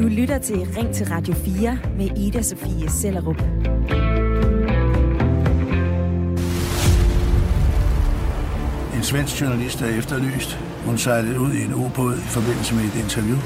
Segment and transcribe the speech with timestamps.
[0.00, 3.42] Du lytter til Ring til Radio 4 med Ida Sofie Sellerup.
[8.96, 10.58] En svensk journalist er efterlyst.
[10.86, 13.36] Hun sejlede ud i en ubåd i forbindelse med et interview.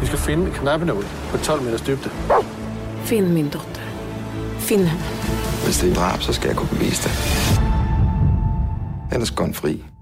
[0.00, 2.10] Vi skal finde knappenål på 12 meters dybde.
[3.04, 3.82] Find min dotter.
[4.58, 5.04] Find henne.
[5.64, 7.12] Hvis det er drab, så skal jeg kunne bevise det.
[9.12, 9.95] Ellers går fri.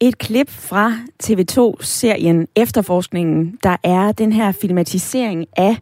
[0.00, 0.92] Et klip fra
[1.24, 5.76] TV2-serien Efterforskningen, der er den her filmatisering af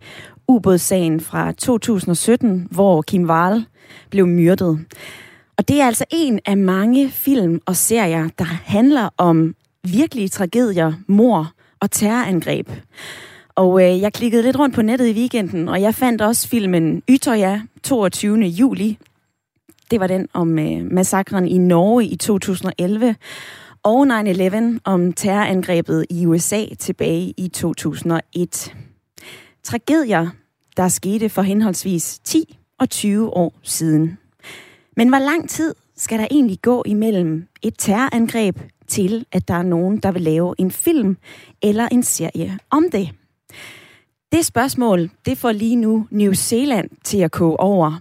[0.49, 3.65] ubådssagen fra 2017, hvor Kim Wahl
[4.11, 4.87] blev myrdet.
[5.57, 10.93] Og det er altså en af mange film og serier, der handler om virkelige tragedier,
[11.07, 12.71] mor og terrorangreb.
[13.55, 17.03] Og øh, jeg klikkede lidt rundt på nettet i weekenden, og jeg fandt også filmen
[17.11, 18.39] Ytøya 22.
[18.39, 18.99] juli.
[19.91, 23.17] Det var den om øh, massakren i Norge i 2011
[23.87, 28.75] og 9-11 om terrorangrebet i USA tilbage i 2001.
[29.63, 30.29] Tragedier,
[30.77, 34.19] der skete for henholdsvis 10 og 20 år siden.
[34.97, 39.63] Men hvor lang tid skal der egentlig gå imellem et terrorangreb til, at der er
[39.63, 41.17] nogen, der vil lave en film
[41.63, 43.11] eller en serie om det?
[44.33, 48.01] Det spørgsmål, det får lige nu New Zealand til at koge over.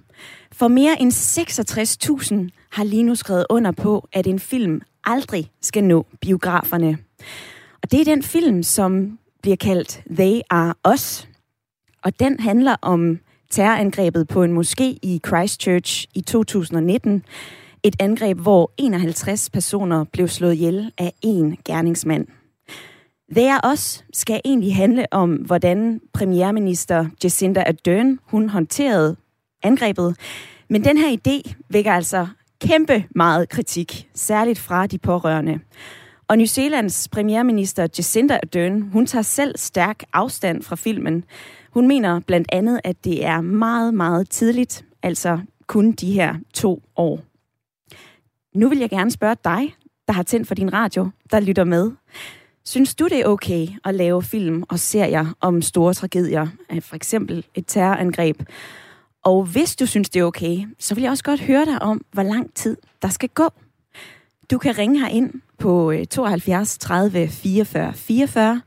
[0.52, 5.84] For mere end 66.000 har lige nu skrevet under på, at en film aldrig skal
[5.84, 6.98] nå biograferne.
[7.84, 11.28] Og det er den film, som bliver kaldt They Are Us.
[12.04, 13.20] Og den handler om
[13.52, 17.24] terrorangrebet på en moské i Christchurch i 2019.
[17.84, 22.28] Et angreb, hvor 51 personer blev slået ihjel af én gerningsmand.
[23.32, 29.16] They Are Us skal egentlig handle om, hvordan premierminister Jacinda Ardern hun håndterede
[29.64, 30.16] angrebet.
[30.70, 32.28] Men den her idé vækker altså
[32.68, 35.60] kæmpe meget kritik, særligt fra de pårørende.
[36.28, 41.24] Og New Zealands premierminister Jacinda Ardern, hun tager selv stærk afstand fra filmen.
[41.72, 46.84] Hun mener blandt andet, at det er meget, meget tidligt, altså kun de her to
[46.96, 47.20] år.
[48.56, 49.76] Nu vil jeg gerne spørge dig,
[50.08, 51.92] der har tændt for din radio, der lytter med.
[52.66, 56.48] Synes du, det er okay at lave film og serier om store tragedier,
[56.82, 58.42] for eksempel et terrorangreb?
[59.26, 62.06] Og hvis du synes, det er okay, så vil jeg også godt høre dig om,
[62.12, 63.50] hvor lang tid der skal gå.
[64.52, 68.62] Du kan ringe her ind på 72 30 44 44.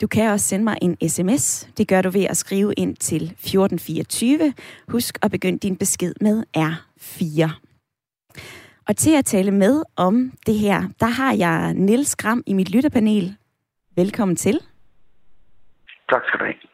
[0.00, 1.68] Du kan også sende mig en sms.
[1.76, 4.54] Det gør du ved at skrive ind til 1424.
[4.88, 7.50] Husk at begynde din besked med R4.
[8.88, 12.70] Og til at tale med om det her, der har jeg Nils Gram i mit
[12.70, 13.36] lytterpanel.
[13.96, 14.60] Velkommen til.
[16.10, 16.69] Tak skal du have.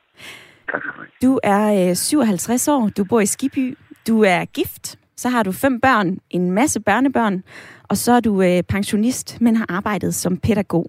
[0.71, 1.09] Tak skal du have.
[1.23, 3.79] Du er øh, 57 år, du bor i Skiby,
[4.09, 7.43] du er gift, så har du fem børn, en masse børnebørn,
[7.91, 10.87] og så er du øh, pensionist, men har arbejdet som pædagog.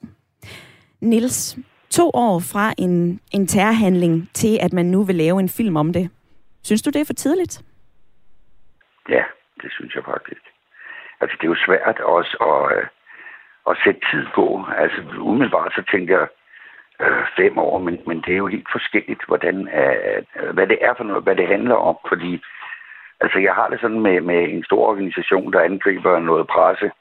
[1.01, 1.57] Nils,
[1.89, 5.93] to år fra en, en terrorhandling til, at man nu vil lave en film om
[5.93, 6.09] det.
[6.63, 7.61] Synes du, det er for tidligt?
[9.09, 9.23] Ja,
[9.61, 10.41] det synes jeg faktisk.
[11.21, 12.85] Altså, det er jo svært også at, øh,
[13.69, 14.65] at sætte tid på.
[14.77, 16.27] Altså, umiddelbart så tænker jeg
[17.01, 20.93] øh, fem år, men, men det er jo helt forskelligt, hvordan, øh, hvad det er
[20.97, 22.43] for noget, hvad det handler om, fordi
[23.19, 26.91] altså, jeg har det sådan med, med en stor organisation, der angriber noget presse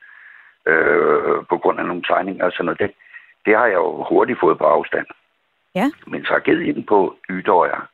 [0.67, 2.79] øh, på grund af nogle tegninger og sådan noget.
[2.79, 2.91] Det,
[3.47, 5.07] det har jeg jo hurtigt fået på afstand.
[5.75, 5.91] Ja.
[6.07, 7.89] Men tragedien på Ydøjer,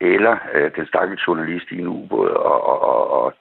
[0.00, 3.34] eller øh, den stakkels journalist i en ubåd, og, og, og, og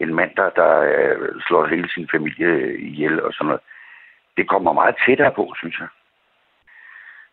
[0.00, 3.60] en mand, der, der øh, slår hele sin familie ihjel og sådan noget,
[4.36, 5.88] det kommer meget tættere på, synes jeg.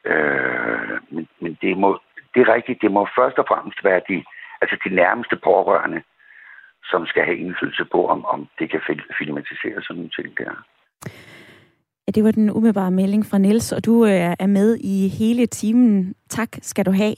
[0.05, 1.99] Øh, men, men det, må,
[2.33, 4.23] det er rigtigt, det må først og fremmest være de,
[4.61, 6.01] altså de nærmeste pårørende,
[6.91, 8.81] som skal have indflydelse på, om, om det kan
[9.17, 10.51] filmatiseres sådan nogle ting der.
[12.07, 15.45] Ja, det var den umiddelbare melding fra Niels, og du øh, er med i hele
[15.45, 16.15] timen.
[16.29, 17.15] Tak skal du have.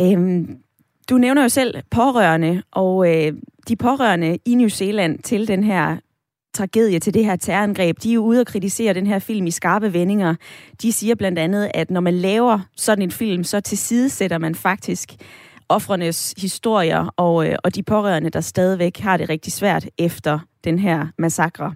[0.00, 0.58] Øhm,
[1.10, 3.32] du nævner jo selv pårørende, og øh,
[3.68, 5.96] de pårørende i New Zealand til den her
[6.58, 9.50] tragedie, til det her terrorangreb, de er jo ude og kritisere den her film i
[9.50, 10.34] skarpe vendinger.
[10.82, 15.12] De siger blandt andet, at når man laver sådan en film, så tilsidesætter man faktisk
[15.68, 20.78] offrenes historier og, øh, og de pårørende, der stadigvæk har det rigtig svært efter den
[20.78, 21.74] her massakre.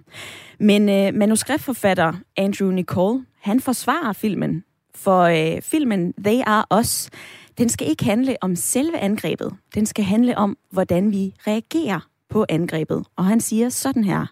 [0.59, 4.63] Men øh, manuskriptforfatter Andrew Nicole, han forsvarer filmen,
[4.95, 7.09] for øh, filmen They Are Us,
[7.57, 9.53] den skal ikke handle om selve angrebet.
[9.75, 11.99] Den skal handle om, hvordan vi reagerer
[12.29, 13.03] på angrebet.
[13.15, 14.25] Og han siger sådan her.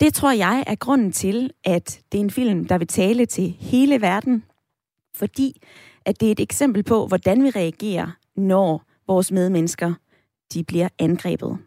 [0.00, 3.56] Det tror jeg er grunden til, at det er en film, der vil tale til
[3.58, 4.44] hele verden,
[5.14, 5.62] fordi
[6.06, 9.94] at det er et eksempel på, hvordan vi reagerer, når vores medmennesker
[10.54, 11.58] de bliver angrebet.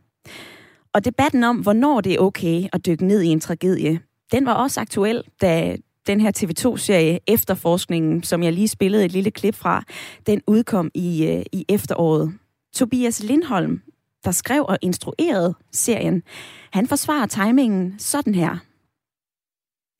[0.93, 3.99] Og debatten om, hvornår det er okay at dykke ned i en tragedie,
[4.31, 5.77] den var også aktuel, da
[6.07, 9.83] den her TV2-serie Efterforskningen, som jeg lige spillede et lille klip fra,
[10.27, 12.33] den udkom i, øh, i efteråret.
[12.73, 13.81] Tobias Lindholm,
[14.25, 16.23] der skrev og instruerede serien,
[16.71, 18.57] han forsvarer timingen sådan her.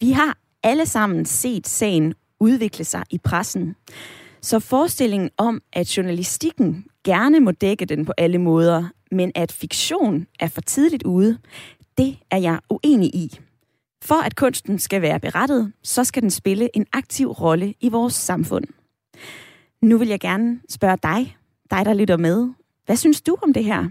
[0.06, 3.76] Vi har alle sammen set sagen udvikle sig i pressen.
[4.42, 10.28] Så forestillingen om, at journalistikken gerne må dække den på alle måder, men at fiktion
[10.40, 11.38] er for tidligt ude,
[11.98, 13.40] det er jeg uenig i.
[14.04, 18.14] For at kunsten skal være berettet, så skal den spille en aktiv rolle i vores
[18.14, 18.66] samfund.
[19.82, 21.38] Nu vil jeg gerne spørge dig,
[21.72, 22.50] dig der lytter med.
[22.86, 23.90] Hvad synes du om det her?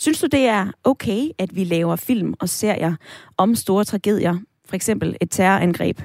[0.00, 2.94] Synes du, det er okay, at vi laver film og serier
[3.36, 6.00] om store tragedier, for eksempel et terrorangreb?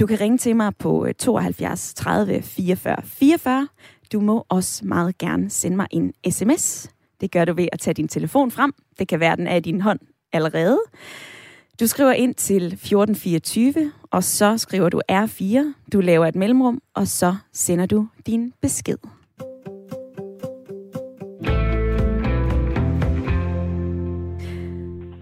[0.00, 3.68] Du kan ringe til mig på 72 30 44 44.
[4.12, 6.90] Du må også meget gerne sende mig en sms.
[7.20, 8.74] Det gør du ved at tage din telefon frem.
[8.98, 10.00] Det kan være, den er i din hånd
[10.32, 10.78] allerede.
[11.80, 15.74] Du skriver ind til 1424, og så skriver du R4.
[15.92, 18.98] Du laver et mellemrum, og så sender du din besked.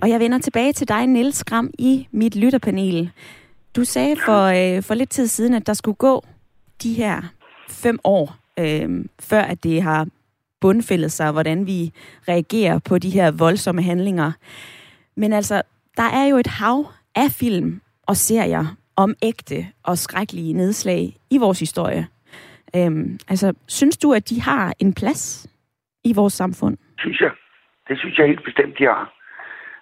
[0.02, 3.10] Og jeg vender tilbage til dig, Niels Gram, i mit lytterpanel.
[3.76, 6.24] Du sagde for, øh, for lidt tid siden, at der skulle gå
[6.82, 7.22] de her
[7.68, 10.06] fem år, øh, før at det har
[10.60, 11.92] bundfældet sig, hvordan vi
[12.28, 14.32] reagerer på de her voldsomme handlinger.
[15.16, 15.62] Men altså,
[15.96, 21.38] der er jo et hav af film og serier om ægte og skrækkelige nedslag i
[21.38, 22.06] vores historie.
[22.76, 25.46] Øhm, altså, synes du, at de har en plads
[26.04, 26.76] i vores samfund?
[26.98, 27.30] Synes jeg.
[27.88, 29.19] Det synes jeg helt bestemt, de har.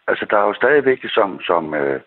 [0.08, 2.00] Altså, der er jo stadigvæk, som, som, øh,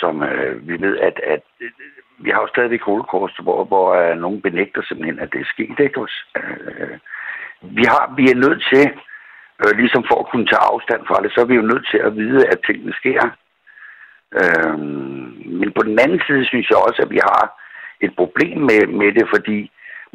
[0.00, 1.70] som øh, vi ved, at, at øh,
[2.18, 5.78] vi har jo stadigvæk holocaust, hvor, hvor øh, nogen benægter simpelthen, at det er sket.
[5.78, 6.00] Ikke?
[6.36, 6.98] Øh,
[7.60, 8.84] vi, har, vi er nødt til,
[9.62, 11.98] øh, ligesom for at kunne tage afstand fra det, så er vi jo nødt til
[11.98, 13.22] at vide, at tingene sker.
[14.40, 14.78] Øh,
[15.60, 17.44] men på den anden side synes jeg også, at vi har
[18.00, 19.70] et problem med, med det, fordi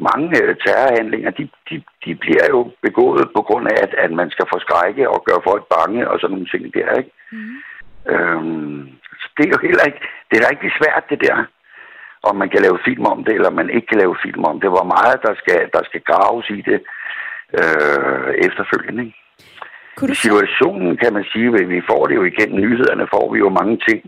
[0.08, 4.30] mange øh, terrorhandlinger, de, de, de bliver jo begået på grund af, at, at man
[4.30, 7.12] skal forskrække og gøre folk bange og sådan nogle ting der, ikke?
[7.32, 7.56] Mm.
[8.12, 8.88] Øhm,
[9.20, 11.36] så det er jo heller ikke, det er rigtig svært det der,
[12.22, 14.70] om man kan lave film om det, eller man ikke kan lave film om det.
[14.70, 16.80] Hvor meget der skal, der skal graves i det
[17.60, 19.16] øh, efterfølgende, ikke?
[20.12, 23.48] I situationen kan man sige, at vi får det jo igennem nyhederne, får vi jo
[23.48, 24.00] mange ting,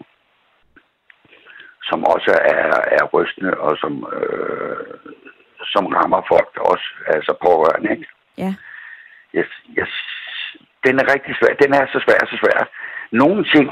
[1.82, 4.94] som også er, er rystende, og som, øh,
[5.72, 7.90] som rammer folk også, altså pårørende.
[7.90, 8.08] Ikke?
[8.38, 8.54] Ja.
[9.36, 9.92] Yes, yes.
[10.86, 11.52] Den er rigtig svær.
[11.62, 12.58] Den er så svær, så svær.
[13.12, 13.66] Nogle ting,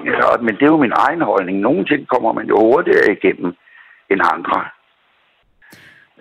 [0.46, 3.56] men det er jo min egen holdning, nogle ting kommer man jo hurtigere igennem
[4.10, 4.58] end andre.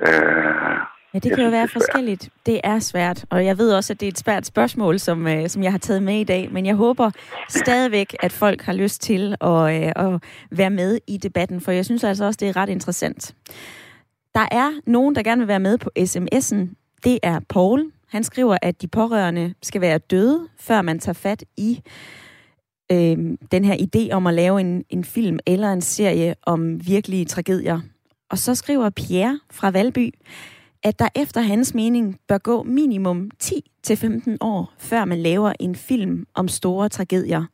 [0.08, 0.80] Øh,
[1.14, 2.30] Ja, det kan jo være det forskelligt.
[2.46, 5.48] Det er svært, og jeg ved også, at det er et svært spørgsmål, som, øh,
[5.50, 7.12] som jeg har taget med i dag, men jeg håber
[7.50, 11.86] stadigvæk, at folk har lyst til at, øh, at være med i debatten, for jeg
[11.86, 13.36] synes altså også, det er ret interessant.
[14.40, 16.76] Der er nogen, der gerne vil være med på sms'en.
[17.04, 17.92] Det er Paul.
[18.08, 21.82] Han skriver, at de pårørende skal være døde, før man tager fat i
[22.92, 23.18] øh,
[23.52, 27.80] den her idé om at lave en, en film eller en serie om virkelige tragedier.
[28.30, 30.14] Og så skriver Pierre fra Valby,
[30.84, 36.26] at der efter hans mening bør gå minimum 10-15 år, før man laver en film
[36.34, 37.46] om store tragedier.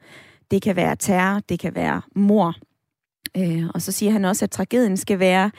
[0.51, 2.55] Det kan være terror, det kan være mor.
[3.37, 5.51] Øh, og så siger han også, at tragedien skal være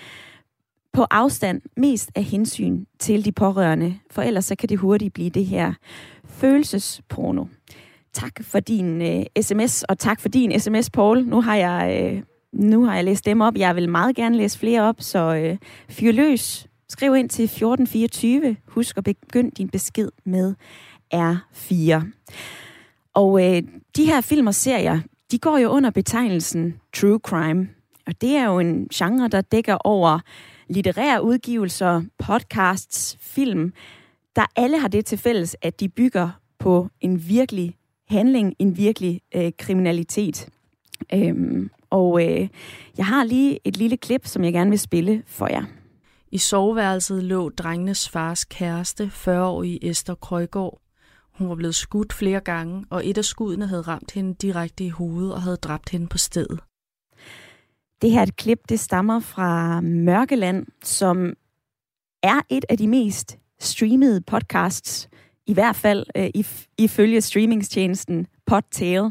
[0.97, 5.31] på afstand mest af hensyn til de pårørende, for ellers så kan det hurtigt blive
[5.31, 5.73] det her
[6.29, 7.45] følelsesporno.
[8.13, 11.25] Tak for din øh, sms, og tak for din sms, Paul.
[11.25, 12.23] Nu har jeg, øh,
[12.53, 13.57] nu har jeg læst dem op.
[13.57, 15.57] Jeg vil meget gerne læse flere op, så øh,
[15.89, 18.57] fyr løs Skriv ind til 1424.
[18.69, 20.55] Husk at begynde din besked med
[21.15, 22.05] R4.
[23.15, 23.63] Og øh,
[23.97, 25.01] de her film og serier,
[25.31, 27.69] de går jo under betegnelsen true crime.
[28.07, 30.21] Og det er jo en genre, der dækker over
[30.69, 33.73] litterære udgivelser, podcasts, film,
[34.37, 37.77] der alle har det til fælles, at de bygger på en virkelig
[38.09, 40.49] handling, en virkelig øh, kriminalitet.
[41.15, 42.49] Øhm, og øh,
[42.99, 45.65] jeg har lige et lille klip, som jeg gerne vil spille for jer.
[46.33, 50.81] I soveværelset lå drengenes fars kæreste, 40-årige Esther Krøjgaard.
[51.39, 54.89] Hun var blevet skudt flere gange, og et af skuddene havde ramt hende direkte i
[54.89, 56.61] hovedet og havde dræbt hende på stedet.
[58.03, 61.33] Det her et klip, det stammer fra Mørkeland, som
[62.23, 65.09] er et af de mest streamede podcasts,
[65.47, 66.31] i hvert fald øh,
[66.79, 69.11] ifølge streamingstjenesten Podtail.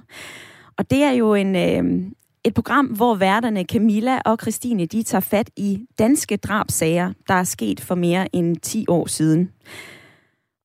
[0.78, 2.12] Og det er jo en, øh,
[2.44, 7.44] et program, hvor værterne Camilla og Christine, de tager fat i danske drabsager, der er
[7.44, 9.52] sket for mere end 10 år siden.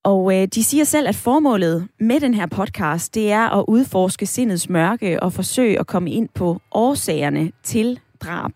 [0.05, 4.27] Og øh, de siger selv, at formålet med den her podcast, det er at udforske
[4.27, 8.53] sindets mørke og forsøge at komme ind på årsagerne til drab.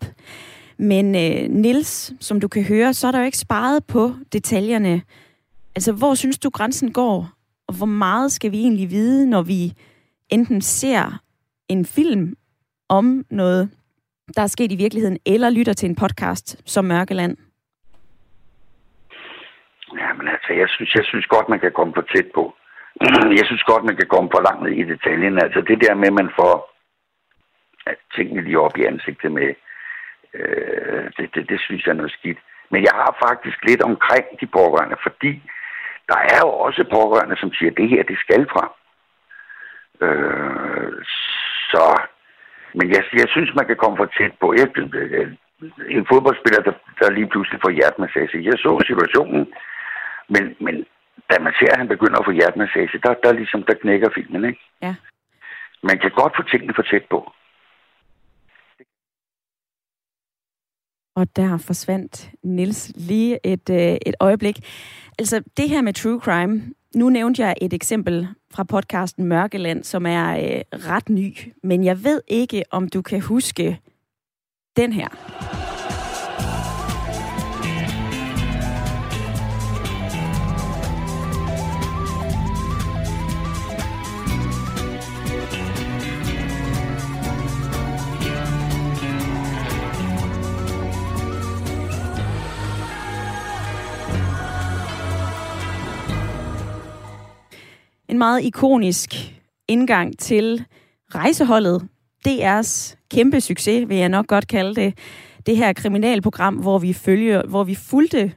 [0.77, 5.01] Men øh, Nils, som du kan høre, så er der jo ikke sparet på detaljerne.
[5.75, 7.29] Altså, hvor synes du grænsen går?
[7.67, 9.73] Og hvor meget skal vi egentlig vide, når vi
[10.29, 11.19] enten ser
[11.69, 12.35] en film
[12.89, 13.69] om noget,
[14.35, 17.37] der er sket i virkeligheden, eller lytter til en podcast som Mørkeland?
[20.01, 22.53] Ja, men altså, jeg synes, jeg synes godt, man kan komme for tæt på.
[23.39, 25.35] Jeg synes godt, man kan komme for langt ned i detaljen.
[25.45, 26.53] Altså det der med, at man får
[28.15, 29.49] tingene lige op i ansigtet med,
[30.33, 32.37] øh, det, det, det synes jeg er noget skidt.
[32.71, 35.33] Men jeg har faktisk lidt omkring de pårørende, fordi
[36.07, 38.71] der er jo også pårørende, som siger, at det her, det skal frem.
[40.05, 41.05] Øh,
[41.71, 41.83] så,
[42.73, 44.53] men jeg, jeg synes, man kan komme for tæt på.
[44.53, 44.67] Jeg,
[45.89, 48.45] en fodboldspiller, der, der lige pludselig får hjertemassage.
[48.49, 49.53] Jeg så situationen,
[50.29, 50.85] men, men
[51.29, 54.45] da man ser, at han begynder at få hjertemassage, der, der, ligesom, der knækker filmen,
[54.45, 54.61] ikke?
[54.81, 54.95] Ja.
[55.83, 57.33] Man kan godt få tingene for tæt på.
[61.15, 64.59] Og der forsvandt Nils lige et, øh, et øjeblik.
[65.19, 66.63] Altså, det her med true crime,
[66.95, 72.03] nu nævnte jeg et eksempel fra podcasten Mørkeland, som er øh, ret ny, men jeg
[72.03, 73.79] ved ikke, om du kan huske
[74.77, 75.64] den her.
[98.09, 99.09] En meget ikonisk
[99.67, 100.65] indgang til
[101.15, 101.87] rejseholdet.
[102.27, 104.97] DR's kæmpe succes, vil jeg nok godt kalde det.
[105.45, 108.31] Det her kriminalprogram, hvor vi følger, hvor vi fulgte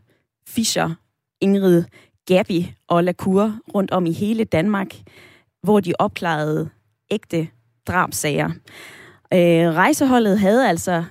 [0.46, 0.94] Fischer,
[1.40, 1.84] Ingrid,
[2.26, 4.94] Gabi og Lacour rundt om i hele Danmark,
[5.62, 6.68] hvor de opklarede
[7.10, 7.48] ægte
[7.86, 8.50] drabsager.
[9.34, 11.04] Øh, rejseholdet havde altså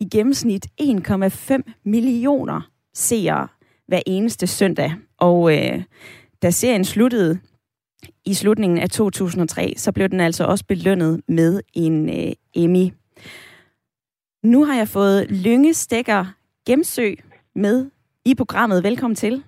[0.00, 3.48] i gennemsnit 1,5 millioner seere
[3.88, 4.94] hver eneste søndag.
[5.18, 5.82] Og øh,
[6.42, 7.38] da serien sluttede,
[8.24, 12.92] i slutningen af 2003, så blev den altså også belønnet med en øh, Emmy.
[14.42, 16.24] Nu har jeg fået Lynge Stikker
[16.66, 17.14] Gemsø
[17.54, 17.90] med
[18.24, 18.82] i programmet.
[18.82, 19.44] Velkommen til.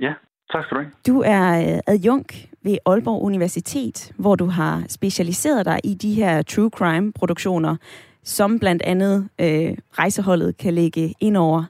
[0.00, 0.12] Ja,
[0.52, 0.92] tak skal du have.
[1.06, 6.42] Du er øh, adjunkt ved Aalborg Universitet, hvor du har specialiseret dig i de her
[6.42, 7.76] true crime produktioner,
[8.22, 11.64] som blandt andet øh, rejseholdet kan lægge ind over.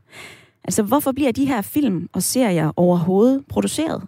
[0.65, 4.03] Altså, hvorfor bliver de her film og serier overhovedet produceret?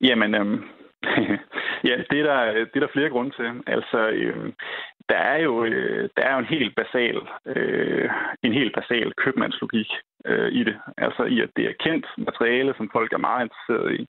[0.00, 0.64] Jamen, øhm,
[1.88, 3.62] ja, det er, der, det er der flere grunde til.
[3.66, 4.52] Altså, øhm,
[5.08, 8.10] der er jo øh, der er jo en helt basal øh,
[8.42, 9.90] en helt basal købmandslogik
[10.26, 10.76] øh, i det.
[10.96, 14.06] Altså i at det er kendt materiale, som folk er meget interesseret i,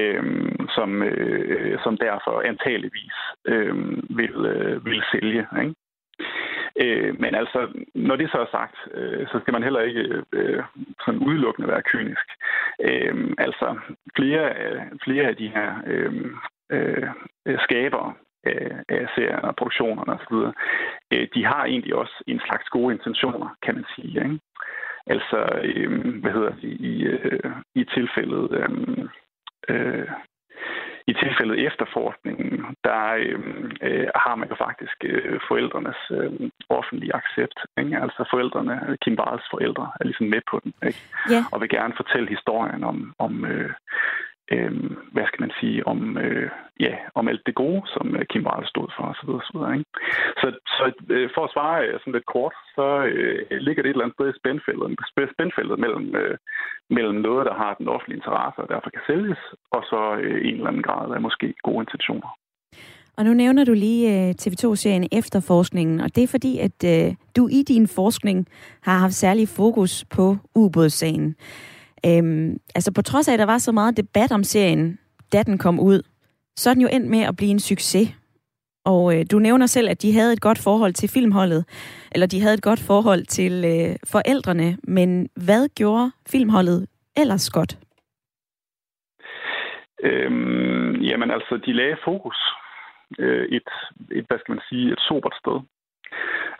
[0.00, 3.76] øh, som øh, som derfor antageligvis øh,
[4.18, 5.46] vil øh, vil sælge.
[5.62, 5.74] Ikke?
[6.80, 10.62] Øh, men altså, når det så er sagt, øh, så skal man heller ikke øh,
[11.04, 12.26] sådan udelukkende være kynisk.
[12.80, 13.78] Øh, altså,
[14.16, 14.46] flere,
[15.04, 16.12] flere af de her øh,
[16.70, 17.08] øh,
[17.58, 18.14] skabere
[18.88, 20.34] af, serierne og produktionerne osv.,
[21.12, 24.24] øh, de har egentlig også en slags gode intentioner, kan man sige.
[24.24, 24.38] Ikke?
[25.06, 28.50] Altså, øh, hvad hedder det, i, øh, i tilfældet...
[28.52, 29.08] Øh,
[29.68, 30.08] øh,
[31.06, 33.40] i tilfældet efterforskningen, der øh,
[33.82, 37.58] øh, har man jo faktisk øh, forældrenes øh, offentlige accept.
[37.78, 37.98] Ikke?
[38.04, 40.72] Altså forældrene, Kim Barrels forældre, er ligesom med på den.
[40.88, 41.00] Ikke?
[41.30, 41.40] Ja.
[41.52, 43.70] Og vil gerne fortælle historien om, om øh,
[44.52, 44.72] øh,
[45.12, 48.66] hvad skal man sige, om, øh, ja, om alt det gode, som øh, Kim Wall
[48.66, 49.30] stod for osv.
[49.46, 49.90] Så, videre, ikke?
[50.40, 50.46] så,
[50.76, 50.84] så
[51.14, 54.18] øh, for at svare øh, sådan lidt kort, så øh, ligger det et eller andet
[54.18, 54.88] sted i spændfældet,
[55.34, 56.36] spændfældet mellem, øh,
[56.90, 59.40] mellem noget, der har den offentlige interesse og derfor kan sælges,
[59.76, 62.30] og så øh, en eller anden grad af måske gode intentioner.
[63.16, 67.48] Og nu nævner du lige øh, TV2-serien Efterforskningen, og det er fordi, at øh, du
[67.48, 68.46] i din forskning
[68.82, 71.36] har haft særlig fokus på ubådssagen.
[72.08, 74.98] Øhm, altså på trods af, at der var så meget debat om serien,
[75.32, 76.02] da den kom ud,
[76.56, 78.08] så er den jo endt med at blive en succes.
[78.84, 81.64] Og øh, du nævner selv, at de havde et godt forhold til filmholdet,
[82.12, 87.78] eller de havde et godt forhold til øh, forældrene, men hvad gjorde filmholdet ellers godt?
[90.02, 92.36] Øhm, jamen altså, de lagde fokus
[93.18, 93.68] øh, et,
[94.10, 95.60] et, hvad skal man sige, et sobert sted.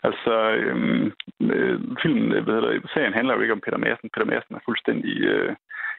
[0.07, 4.09] Altså, øhm, øh, filmen, øh, hvad hedder det, serien handler jo ikke om Peter Madsen.
[4.13, 5.55] Peter Madsen er fuldstændig øh,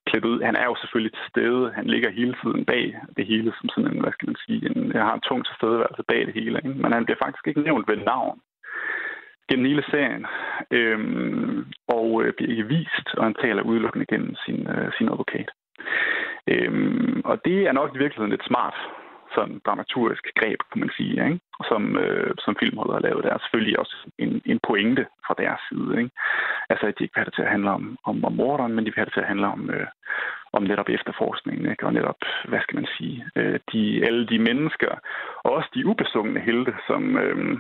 [0.07, 0.39] klædt ud.
[0.43, 1.73] Han er jo selvfølgelig til stede.
[1.79, 2.85] Han ligger hele tiden bag
[3.17, 6.03] det hele, som sådan en, hvad skal man sige, en, jeg har en tung tilstedeværelse
[6.09, 6.57] bag det hele.
[6.59, 6.81] Ikke?
[6.83, 8.39] Men han bliver faktisk ikke nævnt ved navn
[9.49, 10.27] gennem hele serien,
[10.71, 15.49] øhm, og øh, bliver ikke vist, og han taler udelukkende gennem sin, øh, sin advokat.
[16.49, 18.75] Øhm, og det er nok i virkeligheden lidt smart
[19.37, 21.41] sådan dramaturgisk greb, kan man sige, ikke?
[21.71, 23.25] Som, øh, som filmholdet har lavet.
[23.25, 25.91] Der er selvfølgelig også en, en pointe fra deres side.
[26.01, 26.11] Ikke?
[26.71, 28.83] Altså, at de ikke vil have det til at handle om, om, om morderen, men
[28.85, 29.87] de vil have det til at handle om, øh,
[30.57, 31.87] om netop efterforskningen, ikke?
[31.87, 34.93] og netop, hvad skal man sige, øh, de, alle de mennesker,
[35.45, 37.59] og også de ubesungne helte, som øh,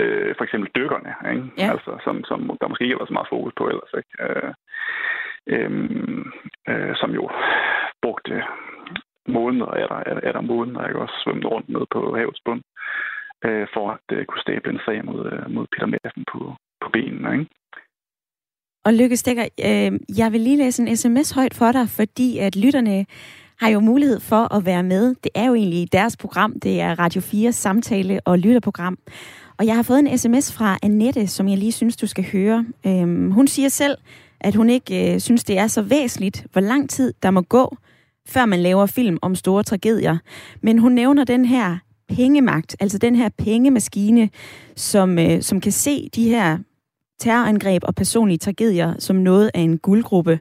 [0.00, 1.46] øh, for eksempel dykkerne, ikke?
[1.58, 1.70] Ja.
[1.74, 3.92] Altså, som, som der måske ikke været så meget fokus på ellers.
[4.00, 4.12] Ikke?
[4.24, 4.52] Øh,
[5.52, 5.70] øh,
[6.68, 7.30] øh, som jo
[8.02, 8.42] brugte
[9.28, 11.00] måneder, er der, er, er der måneder, ikke?
[11.00, 12.62] også svømmet rundt ned på havets bund,
[13.44, 16.40] øh, for at øh, kunne stable en sag mod, øh, mod Peter Madsen på,
[16.82, 17.32] på benene.
[17.32, 17.46] Ikke?
[18.86, 22.56] Og Lykke Stikker, øh, jeg vil lige læse en sms højt for dig, fordi at
[22.56, 23.06] lytterne
[23.60, 25.14] har jo mulighed for at være med.
[25.24, 26.60] Det er jo egentlig deres program.
[26.60, 28.98] Det er Radio 4 samtale- og lytterprogram.
[29.58, 32.66] Og jeg har fået en sms fra Annette, som jeg lige synes, du skal høre.
[32.86, 33.96] Øhm, hun siger selv,
[34.40, 37.76] at hun ikke øh, synes, det er så væsentligt, hvor lang tid der må gå,
[38.28, 40.18] før man laver film om store tragedier.
[40.62, 41.78] Men hun nævner den her
[42.16, 44.30] pengemagt, altså den her pengemaskine,
[44.76, 46.58] som, øh, som kan se de her
[47.18, 50.40] terrorangreb og personlige tragedier som noget af en guldgruppe.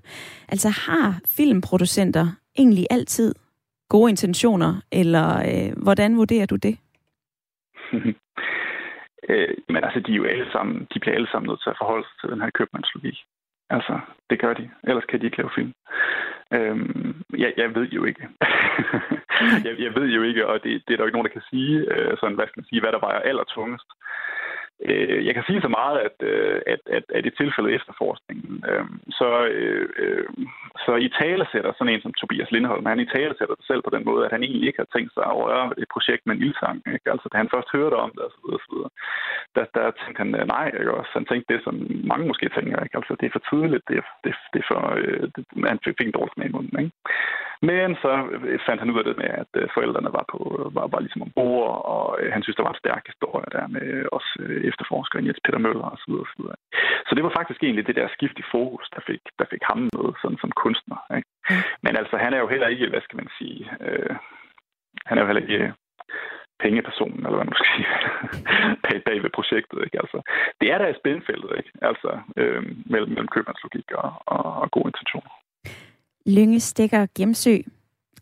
[0.49, 2.27] Altså har filmproducenter
[2.57, 3.35] egentlig altid
[3.89, 6.77] gode intentioner, eller øh, hvordan vurderer du det?
[9.29, 11.79] øh, men altså, de er jo alle sammen, de bliver alle sammen nødt til at
[11.81, 13.17] forholde sig til den her købmandslogik.
[13.69, 14.69] Altså, det gør de.
[14.83, 15.73] Ellers kan de ikke lave film.
[16.51, 18.27] Øhm, jeg, jeg ved jo ikke.
[19.65, 21.49] jeg, jeg ved jo ikke, og det, det er der jo ikke nogen, der kan
[21.49, 23.89] sige, øh, sådan, hvad skal man sige, hvad der vejer allertungest.
[24.85, 28.85] Øh, jeg kan sige så meget, at, øh, at, at, at i tilfældet efterforskningen, øh,
[29.19, 30.25] så, øh, øh,
[30.85, 33.81] så i tale sætter sådan en som Tobias Lindholm, han i tale sætter sig selv
[33.83, 36.35] på den måde, at han egentlig ikke har tænkt sig at røre et projekt med
[36.35, 36.77] en ildsang.
[36.93, 37.11] Ikke?
[37.13, 38.75] Altså, da han først hørte om det, osv., osv.
[39.55, 41.11] der, der tænkte han, øh, nej, ikke også?
[41.13, 41.75] Han tænkte det, som
[42.11, 42.97] mange måske tænker, ikke?
[42.99, 46.07] Altså, det er for tidligt, det er, det, det er for, øh, det, han fik
[46.07, 46.95] en dårlig smag i munden, ikke?
[47.61, 48.11] Men så
[48.65, 50.39] fandt han ud af det med, at forældrene var, på,
[50.73, 53.87] var, var ligesom ombord, og han synes, der var en stærk historie der med
[54.17, 54.31] også
[54.69, 56.13] efterforskeren Jens Peter Møller osv.
[56.31, 56.59] Så, videre.
[57.07, 59.79] så det var faktisk egentlig det der skift i fokus, der fik, der fik ham
[59.93, 60.99] noget sådan, som kunstner.
[61.17, 61.29] Ikke?
[61.83, 64.15] Men altså, han er jo heller ikke, hvad skal man sige, øh,
[65.05, 65.73] han er jo heller ikke
[66.63, 67.87] pengepersonen, eller hvad man skal sige,
[68.85, 69.79] bag, bag ved projektet.
[69.85, 69.97] Ikke?
[70.03, 70.19] Altså,
[70.61, 71.71] det er der i spændfeltet, ikke?
[71.81, 72.09] Altså,
[72.41, 75.31] øh, mellem, mellem købmandslogik og, og, og gode intentioner.
[76.27, 77.57] Lynge Stikker Gemsø,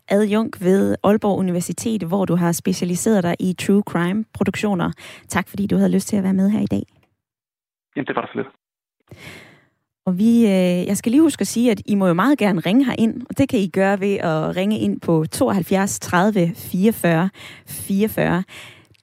[0.08, 4.91] adjunkt ved Aalborg Universitet, hvor du har specialiseret dig i true crime produktioner.
[5.28, 6.84] Tak fordi du havde lyst til at være med her i dag.
[7.96, 8.48] Jamen, det var da så lidt.
[10.06, 12.60] Og vi, øh, jeg skal lige huske at sige, at I må jo meget gerne
[12.60, 16.56] ringe her ind, og det kan I gøre ved at ringe ind på 72 30
[16.56, 17.30] 44
[17.68, 18.44] 44.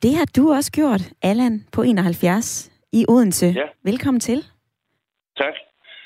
[0.03, 3.47] Det har du også gjort, Allan, på 71 i Odense.
[3.47, 3.67] Ja.
[3.85, 4.45] Velkommen til.
[5.37, 5.55] Tak.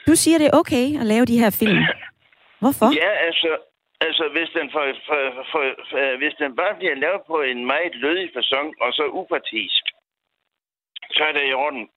[0.06, 1.78] Du siger, det er okay at lave de her film.
[2.60, 2.86] Hvorfor?
[3.02, 3.50] Ja, altså,
[4.00, 7.94] altså hvis, den for, for, for, for, hvis den bare bliver lavet på en meget
[7.94, 9.82] lødig fasong, og så upartisk,
[11.16, 11.88] så er det i orden.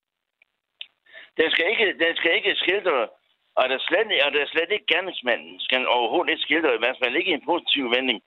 [1.37, 3.07] Den skal ikke, den skal ikke skildre,
[3.55, 7.15] og der slet, og der slet ikke gerningsmanden, skal overhovedet ikke skildre, i hvert fald
[7.15, 8.21] ikke i en positiv vending.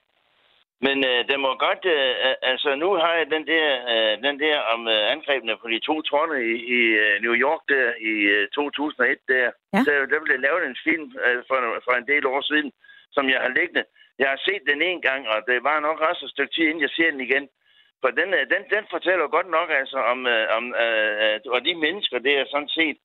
[0.87, 4.57] Men øh, den må godt, øh, altså nu har jeg den der, øh, den der
[4.75, 8.49] om øh, angrebene på de to tårne i, i øh, New York der i øh,
[8.49, 9.51] 2001 der.
[9.75, 9.83] Ja.
[9.85, 12.73] Så der blev lavet en film øh, for, for en del år siden,
[13.16, 13.85] som jeg har liggende.
[14.18, 16.85] Jeg har set den en gang, og det var nok også et stykke tid, inden
[16.87, 17.49] jeg ser den igen.
[18.03, 21.75] For den, øh, den, den fortæller godt nok altså om, øh, om øh, og de
[21.75, 22.99] mennesker, det er sådan set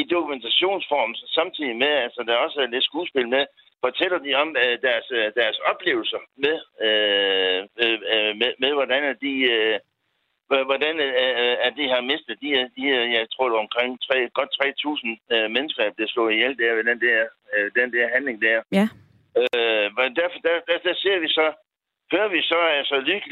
[0.00, 3.44] i dokumentationsform, samtidig med, altså der er også lidt skuespil med,
[3.84, 9.32] fortæller de om øh, deres, øh, deres oplevelser med, øh, øh, med, med hvordan de,
[9.52, 9.78] øh,
[10.70, 12.82] hvordan øh, at de har mistet, de, de
[13.16, 16.74] jeg tror det var omkring 3, godt 3.000 øh, mennesker, der blev slået ihjel der
[16.74, 17.18] ved den der,
[17.54, 18.58] øh, den der handling der.
[18.78, 18.86] Ja.
[19.40, 21.46] Øh, men derfor, der, der, der ser vi så,
[22.12, 23.22] hører vi så altså lyd,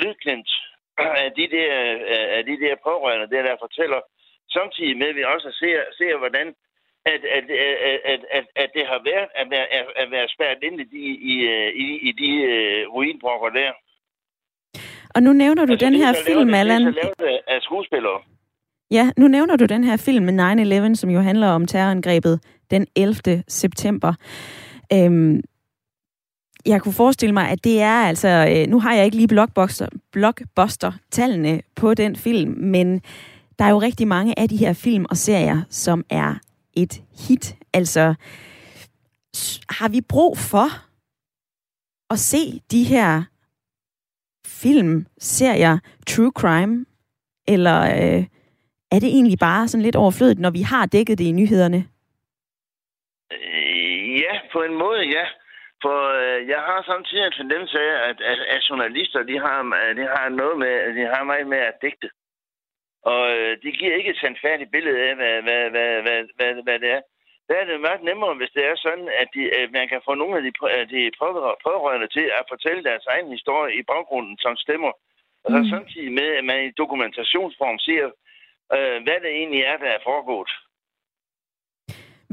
[0.00, 0.50] lydklint
[0.98, 1.72] af de der,
[2.36, 4.00] af de der pårørende, der, der fortæller,
[4.56, 6.54] samtidig med, at vi også ser, ser hvordan
[7.06, 7.44] at, at,
[8.04, 9.66] at, at, at, det har været at være,
[10.02, 11.34] at være spærret ind i de, i,
[11.84, 13.72] i, i de uh, ruinbrokker der.
[15.14, 16.80] Og nu nævner du Altså, den er her film, Allan.
[16.80, 18.20] Det er så lavet af skuespillere.
[18.90, 22.86] Ja, nu nævner du den her film med 9-11, som jo handler om terrorangrebet den
[22.96, 23.42] 11.
[23.48, 24.14] september.
[24.92, 25.40] Øhm,
[26.66, 28.28] jeg kunne forestille mig, at det er altså...
[28.28, 33.02] Øh, nu har jeg ikke lige blockbuster, blockbuster-tallene på den film, men
[33.58, 36.34] der er jo rigtig mange af de her film og serier, som er
[36.76, 37.56] et hit.
[37.74, 38.14] Altså,
[39.68, 40.68] har vi brug for
[42.12, 43.22] at se de her
[44.46, 46.86] film, serier, true crime,
[47.48, 48.24] eller øh,
[48.94, 51.80] er det egentlig bare sådan lidt overflødigt, når vi har dækket det i nyhederne?
[53.32, 55.26] Øh, ja, på en måde, ja.
[55.84, 59.96] For øh, jeg har samtidig en tendens af, at, at, at journalister, de har, øh,
[59.98, 62.10] de har noget med, de har meget med at digte.
[63.02, 66.78] Og øh, de giver ikke et sandfærdigt billede af, hvad, hvad, hvad, hvad, hvad, hvad
[66.78, 67.00] det er.
[67.48, 70.14] Der er det meget nemmere, hvis det er sådan, at de, at man kan få
[70.14, 70.52] nogle af de,
[70.94, 71.00] de
[71.66, 74.92] pårørende til at fortælle deres egen historie i baggrunden som stemmer.
[75.44, 75.70] Og så mm.
[75.74, 78.04] samtidig med, at man i dokumentationsform ser,
[78.76, 80.50] øh, hvad det egentlig er, der er foregået.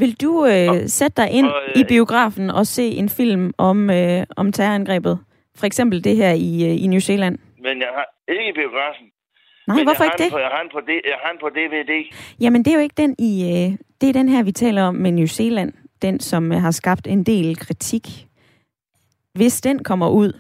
[0.01, 3.89] Vil du øh, sætte dig ind og, øh, i biografen og se en film om,
[3.89, 5.19] øh, om terrorangrebet?
[5.60, 7.38] For eksempel det her i, øh, i New Zealand.
[7.65, 9.12] Men jeg har ikke biografen.
[9.67, 10.32] Nej, men hvorfor ikke det?
[10.32, 11.91] På, jeg, har den på, jeg har den på DVD.
[12.39, 13.32] Jamen, det er jo ikke den i...
[13.51, 15.73] Øh, det er den her, vi taler om med New Zealand.
[16.01, 18.08] Den, som øh, har skabt en del kritik.
[19.34, 20.34] Hvis den kommer ud,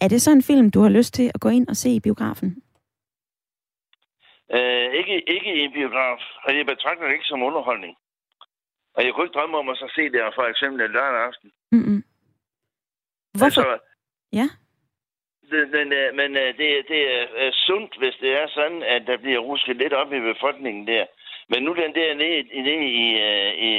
[0.00, 2.00] er det så en film, du har lyst til at gå ind og se i
[2.00, 2.62] biografen?
[4.54, 7.94] Øh, ikke, ikke i en biograf, og jeg betragter det ikke som underholdning.
[8.94, 11.50] Og jeg kunne ikke drømme om at så se det for eksempel en lørdag aften.
[11.72, 12.04] Mm-hmm.
[13.38, 13.62] Hvorfor?
[13.62, 13.78] Altså,
[14.32, 14.48] ja.
[15.50, 17.00] Det, men øh, men øh, det, det
[17.36, 21.06] er sundt, hvis det er sådan, at der bliver rusket lidt op i befolkningen der.
[21.48, 23.72] Men nu den der nede, nede i, øh, i,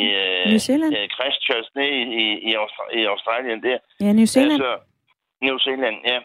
[0.00, 0.04] i,
[0.44, 0.92] i New Zealand?
[1.16, 3.78] Christchurch, nede i, i, Austra- i Australien der.
[4.00, 4.62] Ja, New Zealand.
[4.62, 4.78] Altså,
[5.42, 6.20] New Zealand, ja.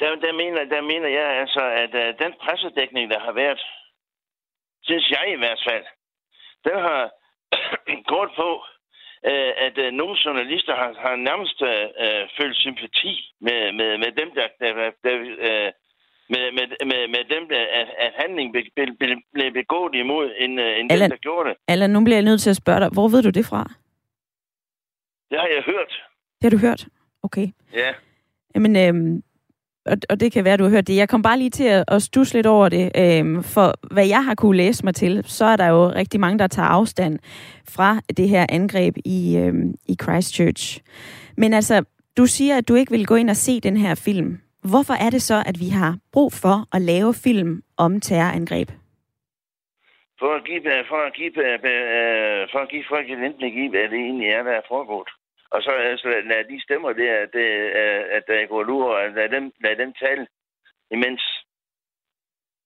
[0.00, 3.60] Der, der, mener, der mener jeg altså, at den pressedækning, der har været,
[4.82, 5.84] synes jeg i hvert fald,
[6.64, 7.10] den har
[8.12, 8.64] gået på,
[9.30, 13.14] øh, at øh, nogle journalister har, har nærmest øh, følt sympati
[13.46, 14.72] med, med, med dem, der, der,
[15.04, 15.14] der
[15.48, 15.70] øh,
[16.34, 18.64] med, med, med, med dem, der, at, at handlingen blev,
[19.00, 21.56] blev, blev begået imod en, en Allan, dem, der gjorde det.
[21.68, 23.62] Allan, nu bliver jeg nødt til at spørge dig, hvor ved du det fra?
[25.30, 25.92] Det har jeg hørt.
[26.38, 26.86] Det har du hørt?
[27.22, 27.46] Okay.
[27.72, 27.90] Ja.
[28.54, 29.22] Jamen, øhm,
[29.86, 30.96] og, og det kan være, du har hørt det.
[30.96, 34.24] Jeg kom bare lige til at, at stusse lidt over det, øhm, for hvad jeg
[34.24, 37.18] har kunne læse mig til, så er der jo rigtig mange, der tager afstand
[37.68, 40.80] fra det her angreb i, øhm, i Christchurch.
[41.36, 41.84] Men altså,
[42.16, 44.38] du siger, at du ikke vil gå ind og se den her film.
[44.70, 48.68] Hvorfor er det så, at vi har brug for at lave film om terrorangreb?
[50.20, 53.54] For at give, øh, for at give, øh, øh, for at give folk et indblik
[53.54, 55.08] i, hvad det egentlig er, der er foregået.
[55.54, 57.48] Og så altså, lad de stemmer der, at, det,
[58.16, 60.26] at der går lur, og lad dem, lad dem tale
[60.90, 61.22] imens.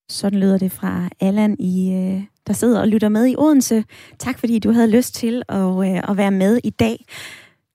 [0.09, 3.85] Sådan lyder det fra Allan, i, øh, der sidder og lytter med i Odense.
[4.19, 6.97] Tak fordi du havde lyst til at, øh, at være med i dag.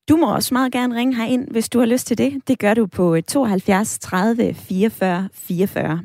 [0.10, 2.48] Du må også meget gerne ringe herind, hvis du har lyst til det.
[2.48, 6.04] Det gør du på 72 30 44 44.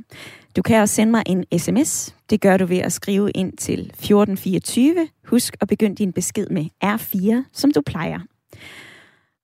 [0.57, 2.17] Du kan også sende mig en sms.
[2.31, 5.09] Det gør du ved at skrive ind til 1424.
[5.25, 8.21] Husk at begynde din besked med R4, som du plejer.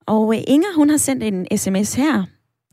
[0.06, 2.24] Og øh, Inger, hun har sendt en sms her.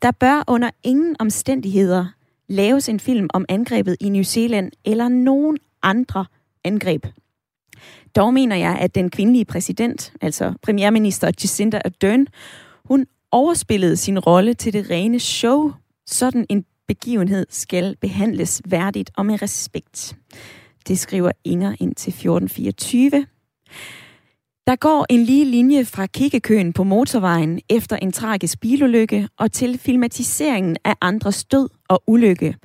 [0.02, 2.06] Der bør under ingen omstændigheder
[2.48, 6.26] laves en film om angrebet i New Zealand eller nogen andre
[6.64, 7.06] angreb.
[8.16, 12.28] Dog mener jeg, at den kvindelige præsident, altså premierminister Jacinda Ardern,
[12.86, 15.72] hun overspillede sin rolle til det rene show.
[16.08, 20.18] Sådan en begivenhed skal behandles værdigt og med respekt.
[20.88, 23.26] Det skriver Inger ind til 1424.
[24.68, 29.78] Der går en lige linje fra kikkekøen på motorvejen efter en tragisk bilulykke og til
[29.78, 32.56] filmatiseringen af andres død og ulykke.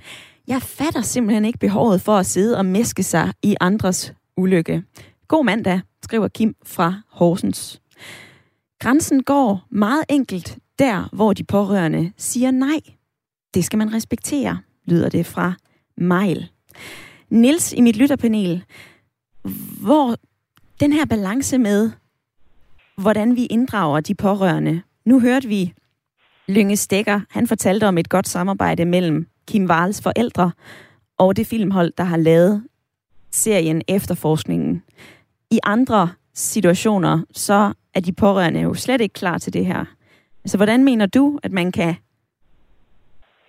[0.46, 4.82] Jeg fatter simpelthen ikke behovet for at sidde og meske sig i andres ulykke.
[5.28, 7.80] God mandag, skriver Kim fra Horsens.
[8.80, 12.80] Grænsen går meget enkelt der, hvor de pårørende siger nej.
[13.54, 15.52] Det skal man respektere, lyder det fra
[15.96, 16.50] Mejl.
[17.30, 18.64] Nils i mit lytterpanel,
[19.80, 20.16] hvor
[20.80, 21.90] den her balance med,
[22.96, 24.82] hvordan vi inddrager de pårørende.
[25.04, 25.74] Nu hørte vi
[26.48, 30.52] Lynge Stikker, han fortalte om et godt samarbejde mellem Kim Wahls forældre
[31.18, 32.64] og det filmhold, der har lavet
[33.30, 34.82] serien Efterforskningen.
[35.50, 39.84] I andre situationer, så er de pårørende jo slet ikke klar til det her.
[40.44, 41.94] Altså, hvordan mener du, at man kan...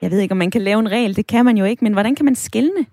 [0.01, 1.93] Jeg ved ikke, om man kan lave en regel, det kan man jo ikke, men
[1.93, 2.85] hvordan kan man skille?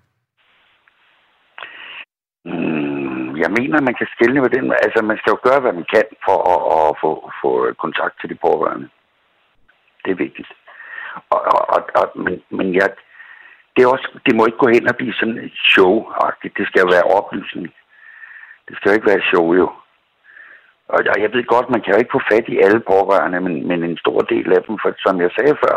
[2.44, 2.85] Mm,
[3.46, 4.64] jeg mener, man kan skille med den.
[4.84, 7.10] Altså, man skal jo gøre, hvad man kan for at, at få,
[7.42, 7.50] få
[7.84, 8.88] kontakt til de pårørende.
[10.04, 10.50] Det er vigtigt.
[11.34, 11.40] Og,
[11.74, 12.88] og, og, men, men jeg,
[13.74, 16.56] det, er også, det må ikke gå hen og blive sådan et show -agtigt.
[16.58, 17.66] Det skal jo være oplysning.
[18.66, 19.66] Det skal jo ikke være show, jo.
[20.88, 23.84] Og jeg ved godt, man kan jo ikke få fat i alle pårørende, men, men
[23.84, 25.76] en stor del af dem, for som jeg sagde før,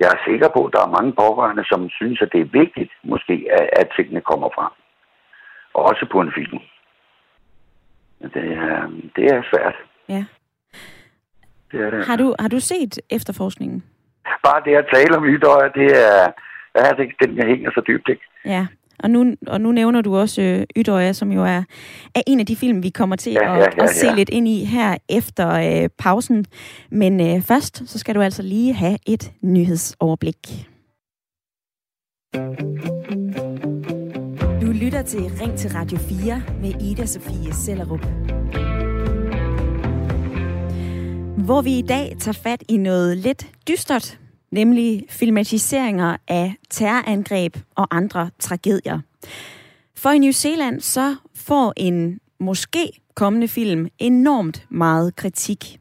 [0.00, 2.92] jeg er sikker på, at der er mange pårørende, som synes, at det er vigtigt,
[3.02, 4.72] måske, at, at tingene kommer frem.
[5.74, 6.58] Også på en film.
[8.22, 9.74] Det er, det er svært.
[10.08, 10.24] Ja.
[11.72, 12.06] Det er det.
[12.06, 13.84] Har du, har du set efterforskningen?
[14.44, 16.32] Bare det at tale om ytøjer, det er,
[16.76, 18.22] ja, det, den jeg hænger så dybt, ikke?
[18.44, 18.66] Ja.
[18.98, 21.62] Og nu, og nu nævner du også øh, Ydøja, som jo er,
[22.14, 24.14] er en af de film, vi kommer til Ja, at, ja, ja, at se ja.
[24.14, 25.48] lidt ind i her efter
[25.82, 26.46] øh, pausen.
[26.90, 30.36] Men øh, først, så skal du altså lige have et nyhedsoverblik.
[34.66, 38.00] Du lytter til Ring til Radio 4 med Ida Sofie Sellerup.
[41.44, 44.18] Hvor vi i dag tager fat i noget lidt dystert,
[44.50, 49.00] nemlig filmatiseringer af terrorangreb og andre tragedier.
[49.94, 55.80] For i New Zealand så får en måske kommende film enormt meget kritik.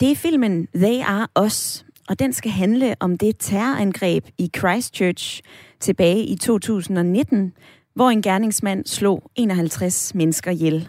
[0.00, 5.42] Det er filmen They Are Us, og den skal handle om det terrorangreb i Christchurch
[5.80, 7.52] tilbage i 2019,
[7.94, 10.88] hvor en gerningsmand slog 51 mennesker ihjel.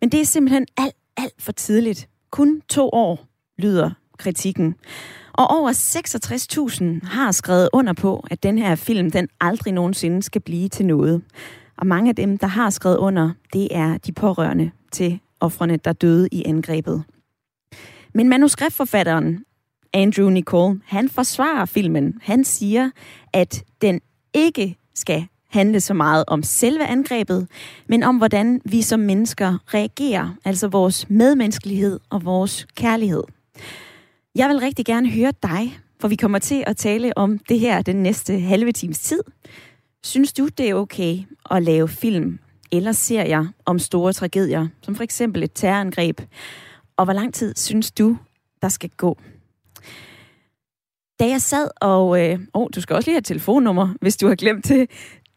[0.00, 2.08] Men det er simpelthen alt, alt for tidligt.
[2.30, 3.26] Kun to år,
[3.58, 4.74] lyder kritikken.
[5.32, 5.72] Og over
[7.02, 10.86] 66.000 har skrevet under på, at den her film, den aldrig nogensinde skal blive til
[10.86, 11.22] noget.
[11.76, 15.92] Og mange af dem, der har skrevet under, det er de pårørende til offrene, der
[15.92, 17.04] døde i angrebet.
[18.14, 19.44] Men manuskriptforfatteren
[19.94, 22.18] Andrew Nicole, han forsvarer filmen.
[22.22, 22.90] Han siger,
[23.32, 24.00] at den
[24.34, 27.48] ikke skal handle så meget om selve angrebet,
[27.86, 33.22] men om hvordan vi som mennesker reagerer, altså vores medmenneskelighed og vores kærlighed.
[34.34, 37.82] Jeg vil rigtig gerne høre dig, for vi kommer til at tale om det her
[37.82, 39.20] den næste halve times tid.
[40.02, 41.18] Synes du, det er okay
[41.50, 42.38] at lave film
[42.72, 46.20] eller serier om store tragedier, som for eksempel et terrorangreb?
[46.96, 48.16] Og hvor lang tid synes du,
[48.62, 49.18] der skal gå?
[51.20, 52.20] Da jeg sad og...
[52.20, 54.90] Øh, oh, du skal også lige have et telefonnummer, hvis du har glemt det.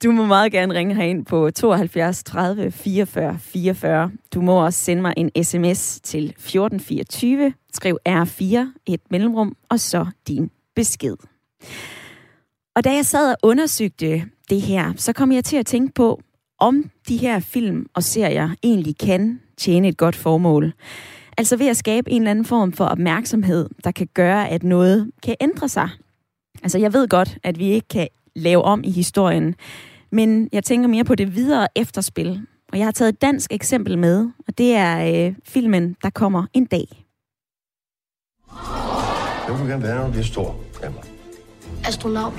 [0.04, 4.12] Du må meget gerne ringe herind på 72 30 44 44.
[4.34, 7.54] Du må også sende mig en sms til 1424.
[7.74, 11.16] Skriv R4, et mellemrum, og så din besked.
[12.76, 16.22] Og da jeg sad og undersøgte det her, så kom jeg til at tænke på,
[16.60, 20.74] om de her film og serier egentlig kan tjene et godt formål.
[21.38, 25.12] Altså ved at skabe en eller anden form for opmærksomhed, der kan gøre, at noget
[25.24, 25.90] kan ændre sig.
[26.64, 28.08] Altså jeg ved godt, at vi ikke kan
[28.38, 29.56] lave om i historien,
[30.12, 32.42] men jeg tænker mere på det videre efterspil.
[32.72, 36.46] Og jeg har taget et dansk eksempel med, og det er øh, filmen Der kommer
[36.54, 37.06] en dag.
[39.48, 41.00] Jeg vil gerne være, når du bliver stor, Emma.
[41.86, 42.34] Astronaut.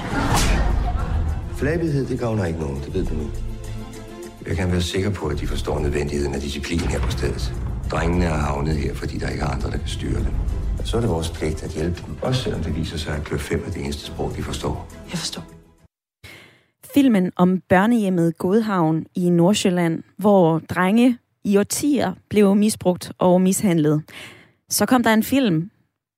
[1.57, 3.31] Flabighed, det gavner ikke nogen, det ved du nu.
[4.47, 7.55] Jeg kan være sikker på, at de forstår nødvendigheden af disciplin her på stedet.
[7.91, 10.35] Drengene er havnet her, fordi der ikke er andre, der kan styre dem.
[10.79, 13.25] Og så er det vores pligt at hjælpe dem, også selvom det viser sig, at
[13.25, 14.89] klør 5 er det eneste sprog, de forstår.
[15.11, 15.58] Jeg forstår.
[16.94, 24.03] Filmen om børnehjemmet Godhavn i Nordsjælland, hvor drenge i årtier blev misbrugt og mishandlet.
[24.68, 25.70] Så kom der en film,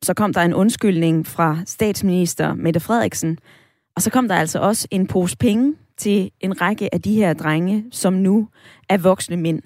[0.02, 3.38] så kom der en undskyldning fra statsminister Mette Frederiksen,
[3.96, 7.32] og så kom der altså også en pose penge til en række af de her
[7.32, 8.48] drenge, som nu
[8.88, 9.62] er voksne mænd.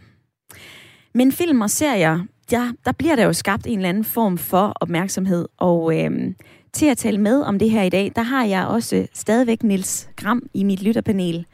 [1.15, 2.21] Men film og serier,
[2.53, 6.35] ja, der bliver der jo skabt en eller anden form for opmærksomhed, og øh,
[6.75, 10.11] til at tale med om det her i dag, der har jeg også stadigvæk Nils
[10.17, 11.47] Gram i mit lytterpanel.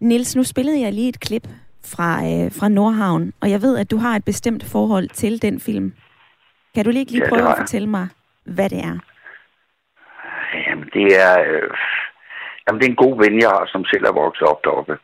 [0.00, 1.46] Nils, nu spillede jeg lige et klip
[1.92, 5.60] fra, øh, fra Nordhavn, og jeg ved, at du har et bestemt forhold til den
[5.60, 5.92] film.
[6.74, 8.06] Kan du lige, lige Ja, prøve at fortælle mig,
[8.44, 8.96] hvad det er?
[10.66, 11.70] Jamen, det er, øh,
[12.64, 14.98] jamen, det er en god ven, jeg har, som selv er vokset op deroppe.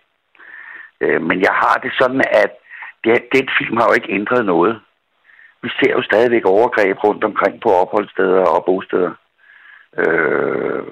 [1.00, 2.52] Øh, men jeg har det sådan, at
[3.04, 4.80] det, den film har jo ikke ændret noget.
[5.62, 9.12] Vi ser jo stadigvæk overgreb rundt omkring på opholdssteder og bosteder.
[10.02, 10.82] Øh,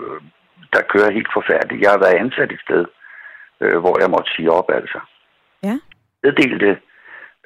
[0.75, 1.83] der kører helt forfærdeligt.
[1.83, 2.85] Jeg har været ansat et sted,
[3.63, 5.01] øh, hvor jeg måtte sige op, altså.
[5.63, 5.77] Ja.
[6.23, 6.71] Meddelte,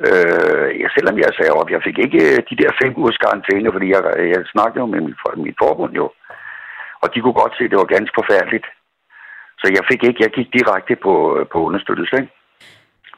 [0.06, 3.72] øh, ja, selvom jeg sagde op, jeg fik ikke øh, de der fem ugers karantæne,
[3.72, 4.02] fordi jeg,
[4.34, 6.06] jeg snakkede jo med mit, mit forbund jo.
[7.02, 8.66] Og de kunne godt se, at det var ganske forfærdeligt.
[9.60, 11.14] Så jeg fik ikke, jeg gik direkte på,
[11.52, 12.32] på understøttelse, ikke?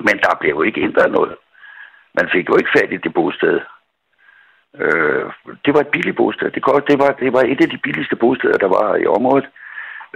[0.07, 1.37] Men der blev jo ikke ændret noget.
[2.19, 3.61] Man fik jo ikke fat i det bosted.
[4.75, 5.25] Øh,
[5.65, 6.51] det var et billigt bosted.
[6.51, 9.49] Det, det, var, det var et af de billigste bosteder, der var i området.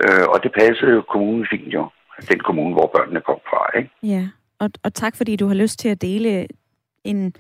[0.05, 1.89] Øh, og det passede kommunen fint jo.
[2.31, 3.91] Den kommune, hvor børnene kom fra, ikke?
[4.03, 6.47] Ja, og, og tak fordi du har lyst til at dele
[7.05, 7.35] en,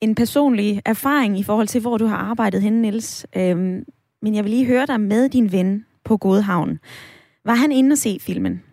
[0.00, 3.26] en personlig erfaring i forhold til, hvor du har arbejdet henne, Niels.
[3.36, 3.84] Øhm,
[4.22, 6.78] men jeg vil lige høre dig med din ven på Godhavn.
[7.44, 8.64] Var han inde og se filmen?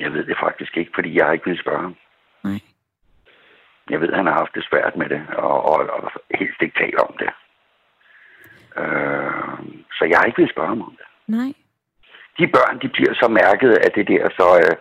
[0.00, 1.96] Jeg ved det faktisk ikke, fordi jeg har ikke ville spørge ham.
[2.44, 2.60] Nej.
[3.90, 6.98] Jeg ved, han har haft det svært med det, og, og, og helst ikke tale
[7.08, 7.30] om det.
[8.80, 9.58] Øh,
[9.96, 11.06] så jeg har ikke ville spørge ham om det.
[11.36, 11.50] Nej.
[12.38, 14.76] De børn, de bliver så mærket af det der, så, øh,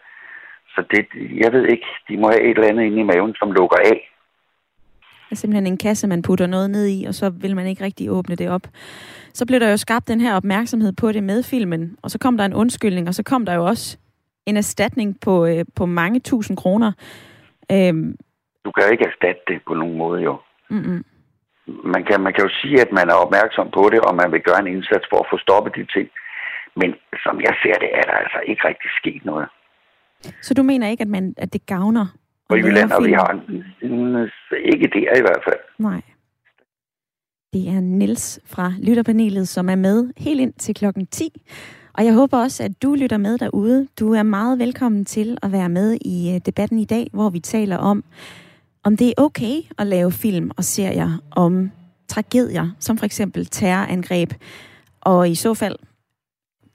[0.73, 1.01] så det,
[1.43, 3.97] jeg ved ikke, de må have et eller andet inde i maven, som lukker af.
[5.25, 7.83] Det er simpelthen en kasse, man putter noget ned i, og så vil man ikke
[7.83, 8.67] rigtig åbne det op.
[9.33, 12.37] Så blev der jo skabt den her opmærksomhed på det med filmen, og så kom
[12.37, 13.97] der en undskyldning, og så kom der jo også
[14.45, 16.91] en erstatning på, øh, på mange tusind kroner.
[17.71, 18.17] Øhm.
[18.65, 20.35] Du kan ikke erstatte det på nogen måde, jo.
[20.69, 21.03] Mm-mm.
[21.93, 24.41] Man kan, man kan jo sige, at man er opmærksom på det, og man vil
[24.41, 26.09] gøre en indsats for at få stoppet de ting.
[26.75, 26.89] Men
[27.23, 29.47] som jeg ser det, er der altså ikke rigtig sket noget.
[30.41, 32.05] Så du mener ikke, at, man, at det gavner?
[32.49, 33.31] Og i Jylland, og vi har
[34.71, 35.59] ikke der i hvert fald.
[35.77, 36.01] Nej.
[37.53, 41.29] Det er Nils fra Lytterpanelet, som er med helt ind til klokken 10.
[41.93, 43.87] Og jeg håber også, at du lytter med derude.
[43.99, 47.39] Du er meget velkommen til at være med i øh, debatten i dag, hvor vi
[47.39, 48.03] taler om,
[48.83, 51.71] om det er okay at lave film og serier om
[52.07, 54.33] tragedier, som for eksempel terrorangreb.
[55.01, 55.75] Og i så fald,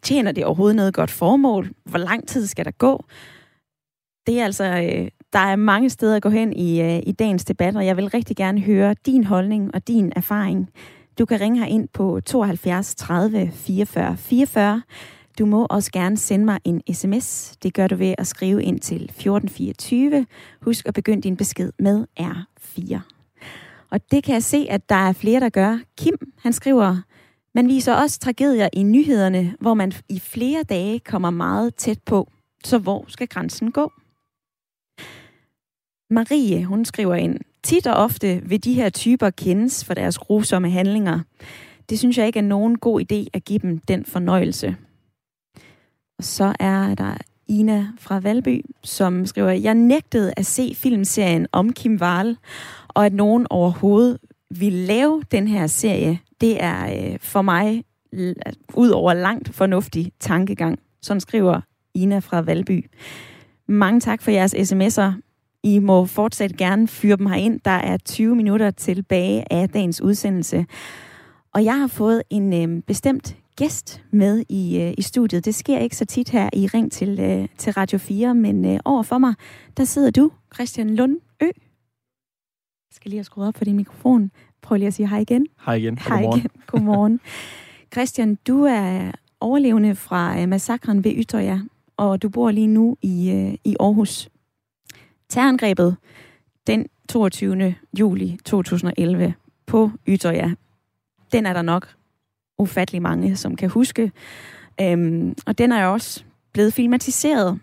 [0.03, 1.71] tjener det overhovedet noget godt formål?
[1.85, 3.05] Hvor lang tid skal der gå?
[4.27, 7.45] Det er altså, øh, der er mange steder at gå hen i, øh, i dagens
[7.45, 10.71] debat, og jeg vil rigtig gerne høre din holdning og din erfaring.
[11.19, 14.83] Du kan ringe her ind på 72 30 44 44.
[15.39, 17.57] Du må også gerne sende mig en sms.
[17.63, 20.27] Det gør du ved at skrive ind til 1424.
[20.63, 22.99] Husk at begynde din besked med R4.
[23.91, 25.79] Og det kan jeg se, at der er flere, der gør.
[25.99, 26.97] Kim, han skriver,
[27.55, 32.31] man viser også tragedier i nyhederne, hvor man i flere dage kommer meget tæt på.
[32.65, 33.93] Så hvor skal grænsen gå?
[36.11, 40.71] Marie, hun skriver ind, tit og ofte vil de her typer kendes for deres grusomme
[40.71, 41.21] handlinger.
[41.91, 44.77] Det synes jeg ikke er nogen god idé at give dem den fornøjelse.
[46.19, 47.15] Og så er der
[47.49, 52.37] Ina fra Valby, som skriver, jeg nægtede at se filmserien om Kim Wahl,
[52.89, 54.19] og at nogen overhovedet
[54.51, 57.85] vil lave den her serie, det er øh, for mig
[58.75, 60.79] ud over langt fornuftig tankegang.
[61.03, 61.61] Sådan skriver
[61.95, 62.91] Ina fra Valby.
[63.69, 65.13] Mange tak for jeres sms'er.
[65.63, 67.61] I må fortsat gerne fyre dem herind.
[67.65, 70.67] Der er 20 minutter tilbage af dagens udsendelse.
[71.55, 75.45] Og jeg har fået en øh, bestemt gæst med i, øh, i studiet.
[75.45, 78.81] Det sker ikke så tit her i Ring til, øh, til Radio 4, men øh,
[78.85, 79.35] over for mig,
[79.77, 81.47] der sidder du, Christian Lund Ø.
[81.47, 81.53] Jeg
[82.93, 84.31] skal lige have skruet op på din mikrofon.
[84.63, 85.47] Prøv lige at sige hej igen.
[85.67, 85.99] Hej igen.
[85.99, 86.39] Hej godmorgen.
[86.39, 86.51] igen.
[86.67, 87.21] Godmorgen.
[87.93, 91.61] Christian, du er overlevende fra øh, massakren ved Ytterja,
[91.97, 94.29] og du bor lige nu i, øh, i Aarhus.
[95.29, 95.97] Terrorangrebet
[96.67, 97.75] den 22.
[97.99, 99.35] juli 2011
[99.67, 100.51] på Ytterja,
[101.33, 101.98] den er der nok
[102.59, 104.13] ufattelig mange, som kan huske.
[104.81, 107.59] Øhm, og den er jo også blevet filmatiseret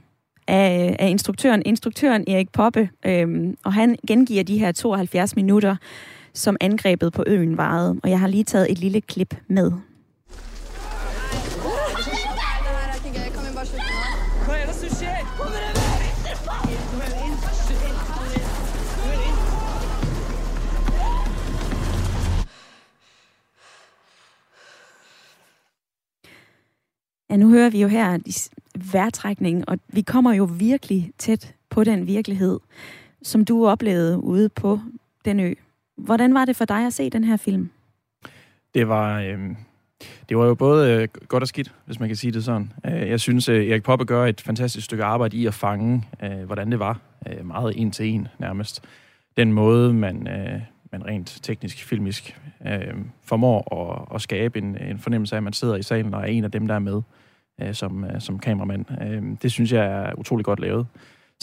[0.48, 5.76] af, af instruktøren, instruktøren Erik Poppe, øhm, og han gengiver de her 72 minutter,
[6.34, 8.00] som angrebet på øen varede.
[8.04, 9.72] Og jeg har lige taget et lille klip med.
[27.36, 28.18] Ja, nu hører vi jo her
[28.94, 32.60] værtrækningen, og vi kommer jo virkelig tæt på den virkelighed,
[33.24, 34.80] som du oplevede ude på
[35.26, 35.54] den ø.
[35.98, 37.70] Hvordan var det for dig at se den her film?
[38.74, 39.40] Det var, øh,
[40.30, 42.74] det var jo både øh, godt og skidt, hvis man kan sige det sådan.
[42.86, 46.44] Øh, jeg synes, øh, Erik Poppe gør et fantastisk stykke arbejde i at fange, øh,
[46.46, 47.00] hvordan det var.
[47.30, 48.84] Øh, meget en til en nærmest.
[49.38, 52.94] Den måde, man, øh, man rent teknisk, filmisk øh,
[53.24, 56.26] formår at, at skabe en, en fornemmelse af, at man sidder i salen og er
[56.26, 57.04] en af dem, der er med øh,
[57.62, 58.86] Øh, som, øh, som kameramand.
[59.02, 60.88] Øh, det synes jeg er utrolig godt lavet.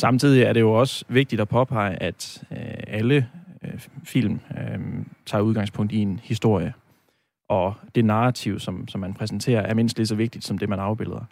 [0.01, 3.29] Samtidig er det jo også vigtigt at påpege, at øh, alle
[3.65, 4.79] øh, film øh,
[5.27, 6.75] tager udgangspunkt i en historie.
[7.49, 10.79] Og det narrativ, som, som man præsenterer, er mindst lige så vigtigt som det, man
[10.79, 11.25] afbilder.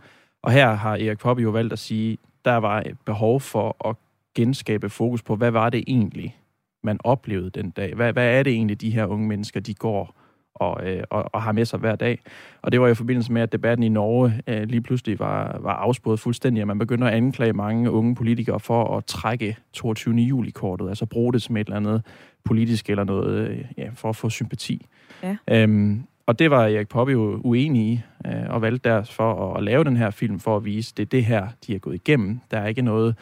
[0.42, 3.96] Og her har Erik Poppe jo valgt at sige, der var et behov for at
[4.34, 6.36] genskabe fokus på, hvad var det egentlig,
[6.82, 7.94] man oplevede den dag?
[7.94, 10.19] Hvad, hvad er det egentlig, de her unge mennesker, de går
[10.60, 12.18] og, øh, og, og har med sig hver dag.
[12.62, 15.72] Og det var i forbindelse med, at debatten i Norge øh, lige pludselig var, var
[15.72, 20.14] afspået fuldstændig, at man begynder at anklage mange unge politikere for at trække 22.
[20.14, 22.02] juli-kortet, altså bruge det som et eller andet
[22.44, 24.86] politisk eller noget, øh, ja, for at få sympati.
[25.22, 25.36] Ja.
[25.50, 29.64] Øhm, og det var Erik Poppe jo uenig i, øh, og valgte derfor at, at
[29.64, 32.40] lave den her film for at vise, det er det her, de er gået igennem.
[32.50, 33.14] Der er ikke noget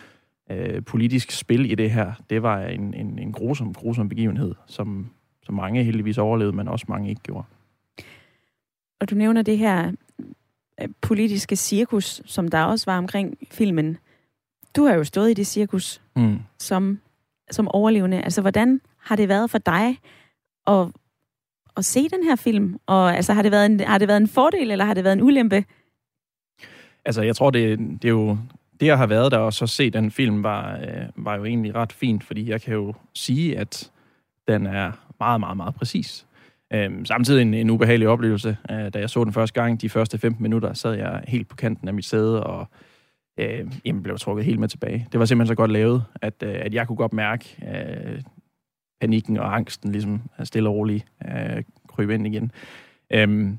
[0.51, 2.12] øh, politisk spil i det her.
[2.31, 5.11] Det var en, en, en grusom, grusom begivenhed, som
[5.49, 7.44] som mange heldigvis overlevede, men også mange ikke gjorde.
[9.01, 9.92] Og du nævner det her
[10.80, 13.96] øh, politiske cirkus, som der også var omkring filmen.
[14.76, 16.38] Du har jo stået i det cirkus mm.
[16.59, 17.01] som,
[17.51, 18.22] som overlevende.
[18.22, 19.99] Altså, hvordan har det været for dig
[20.66, 20.88] at,
[21.76, 22.80] at se den her film?
[22.86, 25.16] Og altså, har det, været en, har det været en fordel, eller har det været
[25.16, 25.64] en ulempe?
[27.05, 28.38] Altså, jeg tror, det, det er jo...
[28.80, 31.74] Det at have været der og så se den film var, øh, var jo egentlig
[31.74, 33.90] ret fint, fordi jeg kan jo sige, at
[34.49, 36.27] den er meget, meget, meget præcis.
[36.73, 38.57] Øhm, samtidig en, en ubehagelig oplevelse.
[38.71, 41.57] Øh, da jeg så den første gang, de første 15 minutter, sad jeg helt på
[41.57, 42.69] kanten af mit sæde og
[43.39, 45.09] øh, jamen, blev trukket helt med tilbage.
[45.12, 48.23] Det var simpelthen så godt lavet, at, øh, at jeg kunne godt mærke øh,
[49.01, 52.53] panikken og angsten ligesom stille og roligt øh, krybe ind igen.
[53.11, 53.59] Øhm,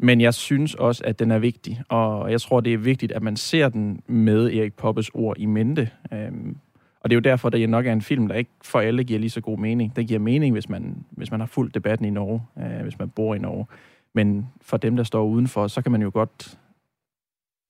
[0.00, 3.22] men jeg synes også, at den er vigtig, og jeg tror, det er vigtigt, at
[3.22, 5.90] man ser den med Erik Poppes ord i mente.
[6.12, 6.56] Øhm,
[7.04, 9.04] og det er jo derfor, at det nok er en film, der ikke for alle
[9.04, 9.96] giver lige så god mening.
[9.96, 13.10] Den giver mening, hvis man, hvis man har fulgt debatten i Norge, øh, hvis man
[13.10, 13.66] bor i Norge.
[14.14, 16.58] Men for dem, der står udenfor, så kan man jo godt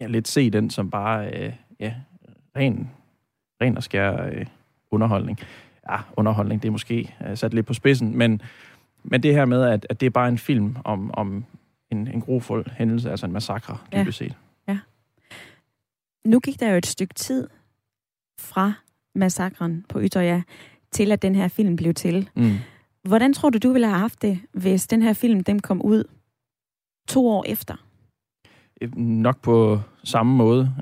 [0.01, 1.95] ja, lidt se den som bare øh, ja,
[2.57, 2.91] ren,
[3.63, 4.47] ren og skær øh,
[4.91, 5.39] underholdning.
[5.91, 8.43] Ja, underholdning, det er måske øh, sat lidt på spidsen, men,
[9.03, 11.45] men det her med, at, at det er bare en film om, om
[11.91, 14.27] en, en grofuld hændelse, altså en massakre, dybest ja.
[14.27, 14.37] set.
[14.69, 14.79] Ja.
[16.25, 17.49] Nu gik der jo et stykke tid
[18.41, 18.73] fra
[19.15, 20.43] massakren på Ytterja,
[20.91, 22.29] til at den her film blev til.
[22.37, 22.57] Mm.
[23.09, 26.05] Hvordan tror du, du ville have haft det, hvis den her film den kom ud
[27.09, 27.75] to år efter?
[28.97, 30.75] Nok på samme måde.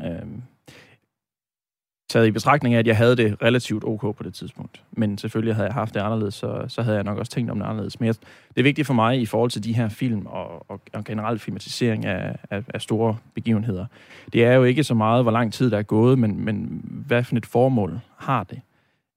[2.12, 4.82] Taget i betragtning af, at jeg havde det relativt ok på det tidspunkt.
[4.90, 7.58] Men selvfølgelig havde jeg haft det anderledes, så, så havde jeg nok også tænkt om
[7.58, 8.00] det anderledes.
[8.00, 8.14] Men jeg,
[8.48, 11.42] det er vigtigt for mig i forhold til de her film og, og, og generelt
[11.42, 13.86] filmatisering af, af, af store begivenheder.
[14.32, 17.24] Det er jo ikke så meget, hvor lang tid der er gået, men, men hvad
[17.24, 18.60] for et formål har det?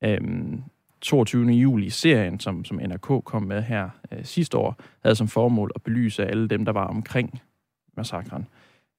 [0.04, 0.64] Øhm,
[1.02, 1.48] 22.
[1.48, 5.82] juli serien, som, som NRK kom med her øh, sidste år, havde som formål at
[5.82, 7.42] belyse alle dem, der var omkring
[7.98, 8.48] massakren.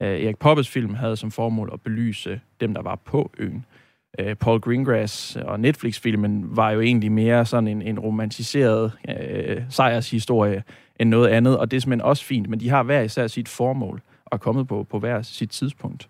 [0.02, 3.56] Øh, Erik Poppes film havde som formål at belyse dem, der var på øen.
[3.56, 3.85] Øh,
[4.40, 10.62] Paul Greengrass og Netflix-filmen var jo egentlig mere sådan en, en romantiseret øh, sejrshistorie
[11.00, 13.48] end noget andet, og det er simpelthen også fint, men de har hver især sit
[13.48, 16.08] formål og kommet på, på hver sit tidspunkt.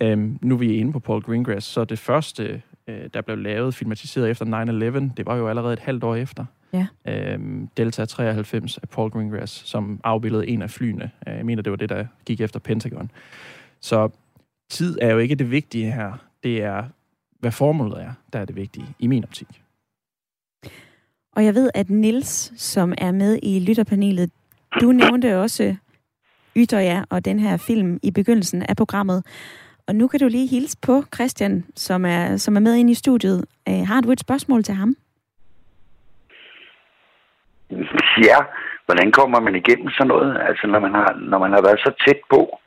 [0.00, 3.74] Øhm, nu er vi inde på Paul Greengrass, så det første, øh, der blev lavet,
[3.74, 4.44] filmatiseret efter
[5.10, 6.44] 9-11, det var jo allerede et halvt år efter.
[6.72, 6.86] Ja.
[7.08, 11.10] Øhm, Delta 93 af Paul Greengrass, som afbildede en af flyene.
[11.28, 13.10] Øh, jeg mener, det var det, der gik efter Pentagon.
[13.80, 14.08] Så
[14.70, 16.12] tid er jo ikke det vigtige her.
[16.42, 16.84] Det er
[17.38, 19.62] hvad formålet er, der er det vigtige i min optik.
[21.36, 24.30] Og jeg ved, at Nils, som er med i lytterpanelet,
[24.80, 25.76] du nævnte også
[26.56, 29.26] Ytterja og den her film i begyndelsen af programmet.
[29.88, 32.94] Og nu kan du lige hilse på Christian, som er, som er med inde i
[32.94, 33.44] studiet.
[33.70, 34.96] Uh, har du et spørgsmål til ham?
[38.28, 38.38] Ja,
[38.86, 40.36] hvordan kommer man igennem sådan noget?
[40.48, 42.58] Altså når man har, når man har været så tæt på,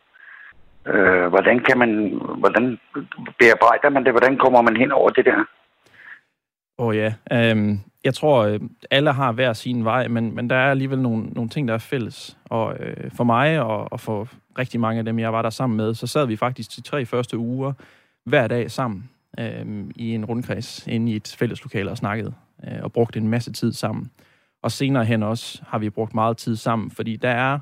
[0.86, 2.80] Øh, hvordan kan man, hvordan
[3.40, 4.14] bearbejder man det?
[4.14, 5.46] Hvordan kommer man hen over det der?
[6.78, 8.60] Åh oh, ja, øhm, jeg tror, øh,
[8.92, 11.78] alle har hver sin vej, men, men der er alligevel nogle, nogle ting, der er
[11.78, 12.38] fælles.
[12.46, 14.28] Og øh, for mig og, og for
[14.60, 17.06] rigtig mange af dem, jeg var der sammen med, så sad vi faktisk de tre
[17.06, 17.74] første uger
[18.26, 19.10] hver dag sammen
[19.40, 22.34] øh, i en rundkreds inde i et fælles lokale og snakkede
[22.68, 24.12] øh, og brugte en masse tid sammen.
[24.64, 27.60] Og senere hen også har vi brugt meget tid sammen, fordi der er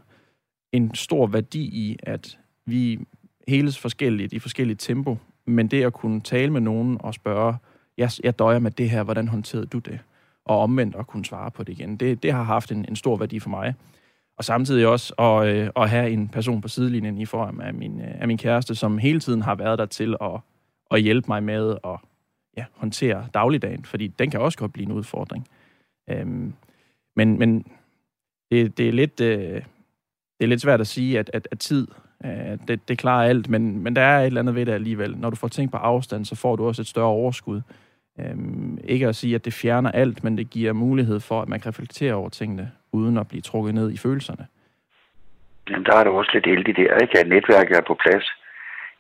[0.72, 2.38] en stor værdi i, at
[2.70, 3.00] vi
[3.48, 7.56] heles forskelligt i forskellige tempo, men det at kunne tale med nogen og spørge,
[7.98, 10.00] jeg, jeg døjer med det her, hvordan håndterede du det?
[10.46, 13.18] Og omvendt at kunne svare på det igen, det, det har haft en, en stor
[13.18, 13.74] værdi for mig.
[14.38, 18.02] Og samtidig også at, øh, at have en person på sidelinjen i form af min,
[18.02, 20.40] øh, af min kæreste, som hele tiden har været der til at,
[20.92, 21.98] at hjælpe mig med at
[22.58, 25.48] ja, håndtere dagligdagen, fordi den kan også godt blive en udfordring.
[26.10, 26.54] Øhm,
[27.16, 27.66] men men
[28.52, 29.56] det, det, er lidt, øh,
[30.40, 31.88] det er lidt svært at sige, at, at, at tid
[32.26, 35.18] Øh, det, det klarer alt, men, men der er et eller andet ved det alligevel.
[35.18, 37.62] Når du får ting på afstand, så får du også et større overskud.
[38.20, 38.36] Øh,
[38.84, 41.70] ikke at sige, at det fjerner alt, men det giver mulighed for, at man kan
[41.70, 44.48] reflektere over tingene, uden at blive trukket ned i følelserne.
[45.70, 47.20] Jamen, der er du også lidt heldig der, ikke?
[47.20, 48.26] at netværket er på plads.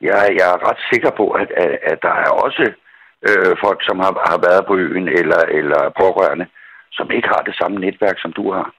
[0.01, 2.71] Jeg, jeg er ret sikker på, at, at, at der er også
[3.27, 6.47] øh, folk, som har, har været på øen, eller, eller pårørende,
[6.91, 8.73] som ikke har det samme netværk, som du har.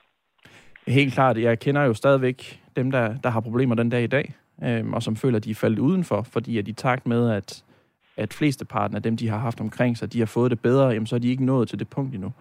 [0.88, 1.38] Helt klart.
[1.38, 5.02] Jeg kender jo stadigvæk dem, der, der har problemer den dag i dag, øh, og
[5.02, 7.64] som føler, at de er faldet udenfor, fordi at i takt med, at,
[8.16, 11.06] at flesteparten af dem, de har haft omkring sig, de har fået det bedre, jamen,
[11.06, 12.32] så er de ikke nået til det punkt endnu.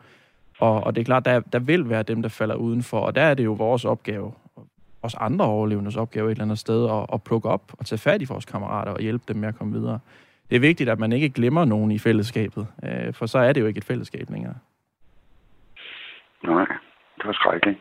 [0.60, 3.22] Og, og det er klart, der, der vil være dem, der falder udenfor, og der
[3.22, 4.34] er det jo vores opgave,
[5.02, 8.22] også andre overlevendes opgave et eller andet sted, at, at plukke op og tage fat
[8.22, 10.00] i vores kammerater og hjælpe dem med at komme videre.
[10.50, 13.62] Det er vigtigt, at man ikke glemmer nogen i fællesskabet, øh, for så er det
[13.62, 14.56] jo ikke et fællesskab længere.
[16.44, 16.66] Nej,
[17.18, 17.80] det var skrækkeligt.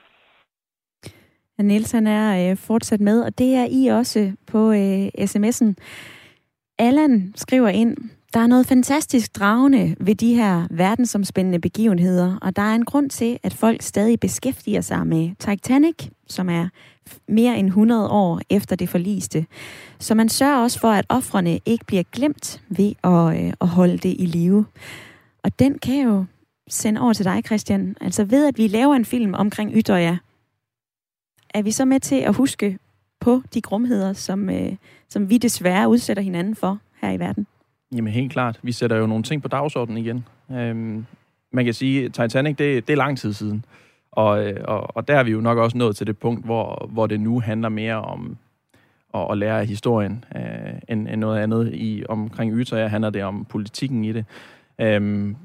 [1.62, 5.74] Niels han er øh, fortsat med, og det er I også på øh, sms'en.
[6.78, 7.96] Allan skriver ind,
[8.34, 13.10] der er noget fantastisk dragende ved de her verdensomspændende begivenheder, og der er en grund
[13.10, 16.68] til, at folk stadig beskæftiger sig med Titanic, som er
[17.28, 19.46] mere end 100 år efter det forliste.
[19.98, 23.98] Så man sørger også for, at offrene ikke bliver glemt ved at, øh, at holde
[23.98, 24.64] det i live.
[25.44, 26.24] Og den kan jo
[26.68, 27.96] sende over til dig, Christian.
[28.00, 30.16] Altså ved, at vi laver en film omkring Ytterja,
[31.54, 32.78] er vi så med til at huske
[33.20, 34.72] på de grumheder, som, øh,
[35.08, 37.46] som vi desværre udsætter hinanden for her i verden?
[37.92, 38.60] Jamen helt klart.
[38.62, 40.24] Vi sætter jo nogle ting på dagsordenen igen.
[40.52, 41.06] Øhm,
[41.52, 43.64] man kan sige, Titanic, det, det er lang tid siden.
[44.12, 46.88] Og, øh, og, og der er vi jo nok også nået til det punkt, hvor,
[46.92, 48.36] hvor det nu handler mere om
[49.14, 50.42] at, at lære af historien, øh,
[50.88, 51.74] end, end noget andet.
[51.74, 54.24] I, omkring Utøya handler det om politikken i det.
[54.78, 55.36] Øhm,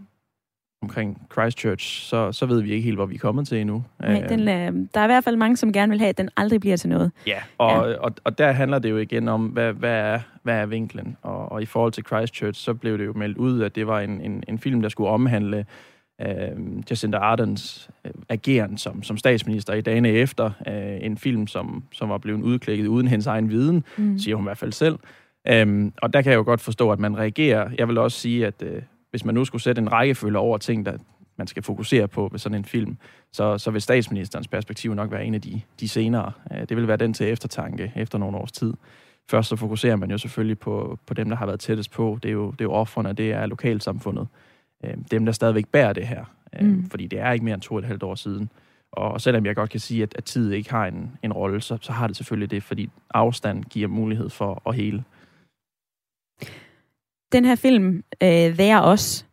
[0.84, 3.84] omkring Christchurch, så, så ved vi ikke helt, hvor vi er kommet til endnu.
[4.00, 6.30] Nej, den, øh, der er i hvert fald mange, som gerne vil have, at den
[6.38, 7.12] aldrig bliver til noget.
[7.28, 7.98] Ja, og, ja.
[7.98, 11.18] og, og der handler det jo igen om, hvad, hvad, er, hvad er vinklen?
[11.22, 14.00] Og, og i forhold til Christchurch, så blev det jo meldt ud, at det var
[14.00, 15.66] en, en, en film, der skulle omhandle
[16.22, 20.52] øh, Jacinda Ardens øh, ageren som, som statsminister i dagene efter.
[20.68, 24.18] Øh, en film, som, som var blevet udklækket uden hendes egen viden, mm.
[24.20, 25.00] siger hun i hvert fald selv.
[25.48, 27.70] Øhm, og der kan jeg jo godt forstå, at man reagerer.
[27.78, 28.82] Jeg vil også sige, at øh,
[29.14, 30.98] hvis man nu skulle sætte en rækkefølge over ting, der
[31.38, 32.98] man skal fokusere på ved sådan en film,
[33.32, 36.32] så, så vil statsministerens perspektiv nok være en af de, de senere.
[36.54, 38.74] Øh, det vil være den til eftertanke efter nogle års tid.
[39.30, 42.20] Først så fokuserer man jo selvfølgelig på, på dem, der har været tættest på.
[42.24, 44.28] Det er jo, det er jo offrene, det er lokalsamfundet.
[44.86, 46.26] Øh, dem, der stadigvæk bærer det her.
[46.60, 46.90] Øh, mm.
[46.90, 48.50] Fordi det er ikke mere end to og et halvt år siden.
[48.92, 51.78] Og selvom jeg godt kan sige, at, at tid ikke har en, en rolle, så,
[51.82, 55.04] så har det selvfølgelig det, fordi afstand giver mulighed for at hele
[57.34, 59.26] den her film, øh, Vær os,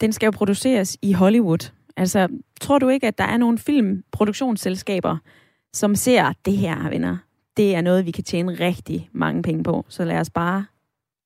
[0.00, 1.72] den skal jo produceres i Hollywood.
[1.96, 2.28] Altså,
[2.60, 5.16] tror du ikke, at der er nogle filmproduktionsselskaber,
[5.72, 7.16] som ser det her, venner?
[7.56, 9.86] Det er noget, vi kan tjene rigtig mange penge på.
[9.88, 10.64] Så lad os bare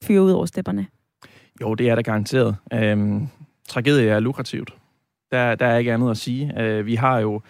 [0.05, 0.87] fyre ud over stepperne.
[1.61, 2.57] Jo, det er der garanteret.
[2.72, 3.28] Øhm,
[3.68, 4.74] tragedie er lukrativt.
[5.30, 6.61] Der, der er ikke andet at sige.
[6.61, 7.41] Øh, vi har jo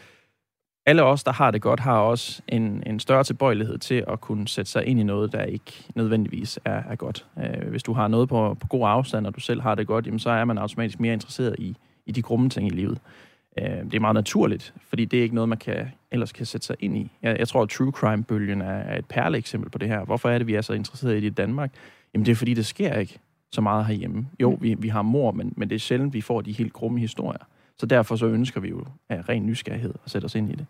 [0.87, 4.49] alle os, der har det godt, har også en, en større tilbøjelighed til at kunne
[4.49, 7.27] sætte sig ind i noget, der ikke nødvendigvis er, er godt.
[7.39, 10.07] Øh, hvis du har noget på, på god afstand, og du selv har det godt,
[10.07, 11.77] jamen, så er man automatisk mere interesseret i,
[12.07, 12.99] i de grumme ting i livet.
[13.59, 16.67] Øh, det er meget naturligt, fordi det er ikke noget, man kan, ellers kan sætte
[16.67, 17.11] sig ind i.
[17.23, 20.05] Jeg, jeg tror, at true crime-bølgen er, er et perle eksempel på det her.
[20.05, 21.73] Hvorfor er det, vi er så interesseret i det i Danmark?
[22.15, 23.19] Jamen det er, fordi det sker ikke
[23.53, 24.27] så meget herhjemme.
[24.41, 24.63] Jo, mm.
[24.63, 27.45] vi, vi har mor, men, men det er sjældent, vi får de helt grumme historier.
[27.79, 30.67] Så derfor så ønsker vi jo af ren nysgerrighed at sætte os ind i det.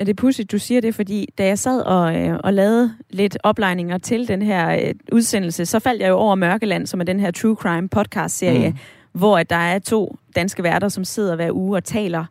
[0.00, 3.38] Er det pudsigt, du siger det, fordi da jeg sad og, øh, og lavede lidt
[3.42, 7.20] oplejninger til den her øh, udsendelse, så faldt jeg jo over Mørkeland, som er den
[7.20, 8.76] her True Crime podcast-serie, mm.
[9.12, 12.24] hvor at der er to danske værter, som sidder hver uge og taler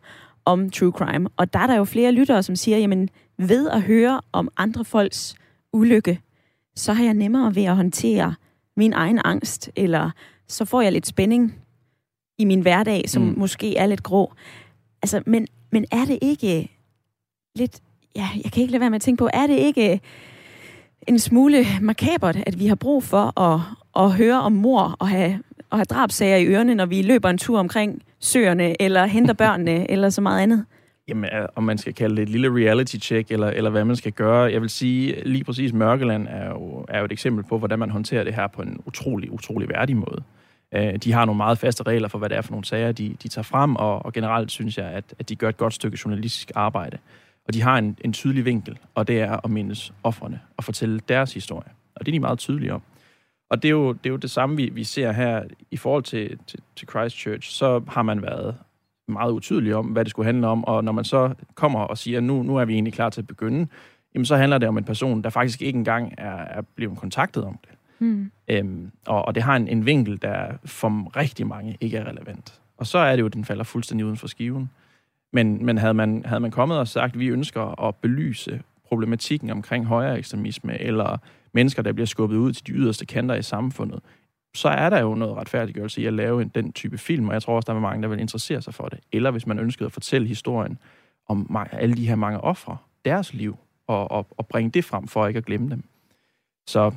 [0.44, 1.28] om true crime.
[1.36, 4.84] Og der er der jo flere lyttere, som siger, jamen ved at høre om andre
[4.84, 5.34] folks
[5.72, 6.20] ulykke,
[6.76, 8.34] så har jeg nemmere ved at håndtere
[8.76, 10.10] min egen angst, eller
[10.48, 11.61] så får jeg lidt spænding
[12.38, 13.34] i min hverdag, som mm.
[13.36, 14.32] måske er lidt grå.
[15.02, 16.68] Altså, men, men er det ikke
[17.56, 17.80] lidt...
[18.16, 20.00] Ja, jeg kan ikke lade være med at tænke på, er det ikke
[21.08, 23.60] en smule makabert, at vi har brug for at,
[23.96, 25.38] at høre om mor og have,
[25.70, 29.90] og have drabsager i ørerne, når vi løber en tur omkring søerne, eller henter børnene,
[29.92, 30.64] eller så meget andet?
[31.08, 34.12] Jamen, om man skal kalde det et lille reality check, eller, eller hvad man skal
[34.12, 34.52] gøre.
[34.52, 37.90] Jeg vil sige, lige præcis Mørkeland er jo, er jo et eksempel på, hvordan man
[37.90, 40.22] håndterer det her på en utrolig, utrolig værdig måde.
[40.74, 43.16] Øh, de har nogle meget faste regler for, hvad det er for nogle sager, de,
[43.22, 45.98] de tager frem, og, og generelt synes jeg, at, at de gør et godt stykke
[46.04, 46.98] journalistisk arbejde.
[47.46, 51.00] Og de har en, en tydelig vinkel, og det er at mindes offerne og fortælle
[51.08, 51.68] deres historie.
[51.94, 52.82] Og det er de meget tydelige om.
[53.50, 56.02] Og det er jo det, er jo det samme, vi, vi ser her i forhold
[56.02, 57.50] til, til, til Christchurch.
[57.50, 58.56] Så har man været
[59.08, 62.20] meget utydelig om, hvad det skulle handle om, og når man så kommer og siger,
[62.20, 63.66] nu, nu er vi egentlig klar til at begynde,
[64.14, 67.44] jamen så handler det om en person, der faktisk ikke engang er, er blevet kontaktet
[67.44, 67.70] om det.
[68.02, 68.30] Mm.
[68.48, 72.60] Øhm, og, og det har en, en vinkel, der for rigtig mange ikke er relevant.
[72.76, 74.70] Og så er det jo, at den falder fuldstændig uden for skiven.
[75.32, 79.50] Men, men havde, man, havde man kommet og sagt, at vi ønsker at belyse problematikken
[79.50, 81.18] omkring højere ekstremisme, eller
[81.52, 84.00] mennesker, der bliver skubbet ud til de yderste kanter i samfundet,
[84.54, 87.42] så er der jo noget retfærdiggørelse i at lave en, den type film, og jeg
[87.42, 88.98] tror også, der er mange, der vil interessere sig for det.
[89.12, 90.78] Eller hvis man ønskede at fortælle historien
[91.28, 95.26] om alle de her mange ofre, deres liv, og, og, og bringe det frem for
[95.26, 95.84] ikke at glemme dem.
[96.66, 96.92] Så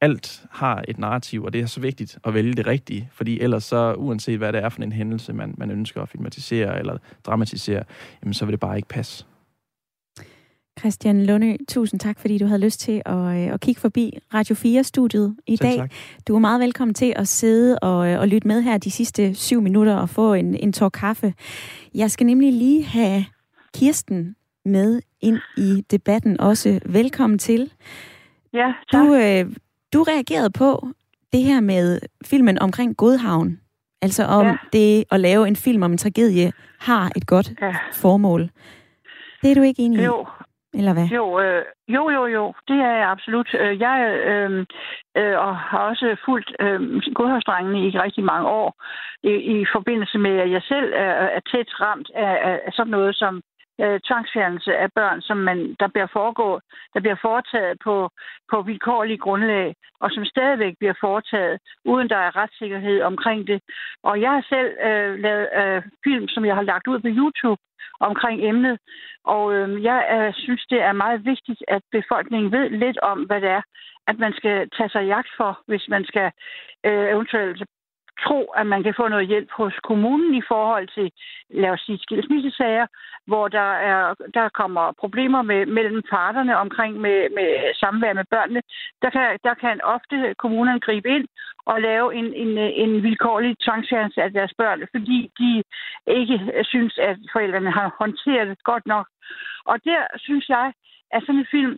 [0.00, 3.64] alt har et narrativ, og det er så vigtigt at vælge det rigtige, fordi ellers
[3.64, 7.84] så, uanset hvad det er for en hændelse, man, man ønsker at filmatisere eller dramatisere,
[8.22, 9.24] jamen så vil det bare ikke passe.
[10.80, 14.54] Christian Lunde, tusind tak, fordi du havde lyst til at, øh, at kigge forbi Radio
[14.54, 15.78] 4-studiet i Selv dag.
[15.78, 15.92] Tak.
[16.28, 19.34] Du er meget velkommen til at sidde og, øh, og lytte med her de sidste
[19.34, 21.34] syv minutter og få en, en tår kaffe.
[21.94, 23.24] Jeg skal nemlig lige have
[23.74, 26.80] Kirsten med ind i debatten også.
[26.86, 27.72] Velkommen til.
[28.52, 29.06] Ja, tak.
[29.06, 29.56] Du, øh,
[29.94, 30.88] du reagerede på
[31.32, 33.60] det her med filmen omkring Godhavn.
[34.02, 34.56] Altså om ja.
[34.72, 37.76] det at lave en film om en tragedie har et godt ja.
[37.92, 38.50] formål.
[39.42, 40.04] Det er du ikke enig i?
[40.04, 40.26] Jo.
[40.74, 41.06] Eller hvad?
[41.18, 42.54] Jo, øh, jo, jo, jo.
[42.68, 43.50] Det er jeg absolut.
[43.60, 43.96] Øh, jeg
[44.32, 44.66] øh,
[45.16, 46.80] øh, og har også fulgt øh,
[47.14, 48.70] godhavnsdrengene i rigtig mange år
[49.22, 53.16] i, i forbindelse med, at jeg selv er, er tæt ramt af, af sådan noget
[53.16, 53.42] som
[53.84, 56.62] øh, tvangsfjernelse af børn, som man, der bliver foregået,
[56.94, 58.10] der bliver foretaget på,
[58.50, 63.60] på vilkårlige grundlag, og som stadigvæk bliver foretaget, uden der er retssikkerhed omkring det.
[64.02, 67.62] Og jeg har selv øh, lavet øh, film, som jeg har lagt ud på YouTube
[68.00, 68.78] omkring emnet,
[69.24, 73.40] og øh, jeg øh, synes, det er meget vigtigt, at befolkningen ved lidt om, hvad
[73.40, 73.62] det er,
[74.06, 76.32] at man skal tage sig jagt for, hvis man skal
[76.86, 77.62] øh, eventuelt
[78.26, 81.12] tro, at man kan få noget hjælp hos kommunen i forhold til,
[81.50, 82.86] lad os sige, skilsmissesager,
[83.26, 88.62] hvor der, er, der kommer problemer med, mellem parterne omkring med, med samvær med børnene.
[89.02, 91.26] Der kan, der kan ofte kommunerne gribe ind
[91.66, 95.62] og lave en, en, en vilkårlig tvangsfjernelse af deres børn, fordi de
[96.06, 99.06] ikke synes, at forældrene har håndteret det godt nok.
[99.64, 100.72] Og der synes jeg,
[101.12, 101.76] at sådan en film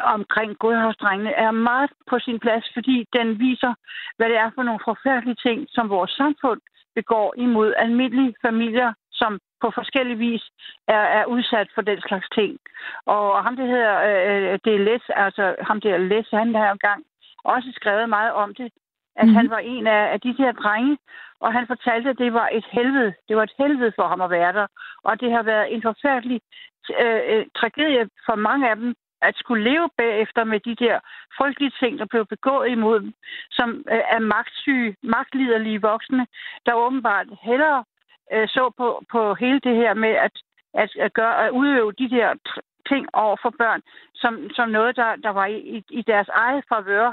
[0.00, 3.74] omkring godhavsdrengene er meget på sin plads, fordi den viser,
[4.16, 6.60] hvad det er for nogle forfærdelige ting, som vores samfund
[6.94, 10.44] begår imod almindelige familier, som på forskellige vis
[10.88, 12.58] er, er udsat for den slags ting.
[13.06, 17.04] Og ham, det hedder, øh, det er Les, altså ham der Les, han har engang
[17.44, 18.68] også skrevet meget om det,
[19.16, 19.34] at mm.
[19.34, 20.98] han var en af, af de her drenge,
[21.40, 23.14] og han fortalte, at det var et helvede.
[23.28, 24.66] Det var et helvede for ham at være der,
[25.04, 26.40] og det har været en forfærdelig
[27.02, 28.94] øh, øh tragedie for mange af dem,
[29.28, 31.00] at skulle leve bagefter med de der
[31.38, 33.12] frygtelige ting, der blev begået imod dem,
[33.50, 36.26] som øh, er magtsyge, magtliderlige voksne,
[36.66, 37.84] der åbenbart hellere
[38.32, 40.34] øh, så på, på hele det her med at,
[40.74, 42.34] at, at, gøre, at udøve de der
[42.88, 43.82] ting over for børn,
[44.14, 47.12] som, som noget, der, der var i, i deres eget favør.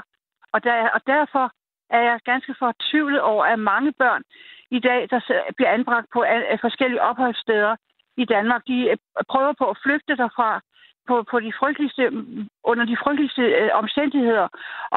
[0.52, 1.52] Og, der, og derfor
[1.90, 4.22] er jeg ganske fortvivlet over, at mange børn
[4.70, 5.20] i dag, der
[5.56, 6.24] bliver anbragt på
[6.60, 7.76] forskellige opholdssteder
[8.16, 8.96] i Danmark, de øh,
[9.28, 10.60] prøver på at flygte derfra,
[11.08, 12.04] på, på de frygteligste,
[12.70, 14.46] under de frygteligste øh, omstændigheder,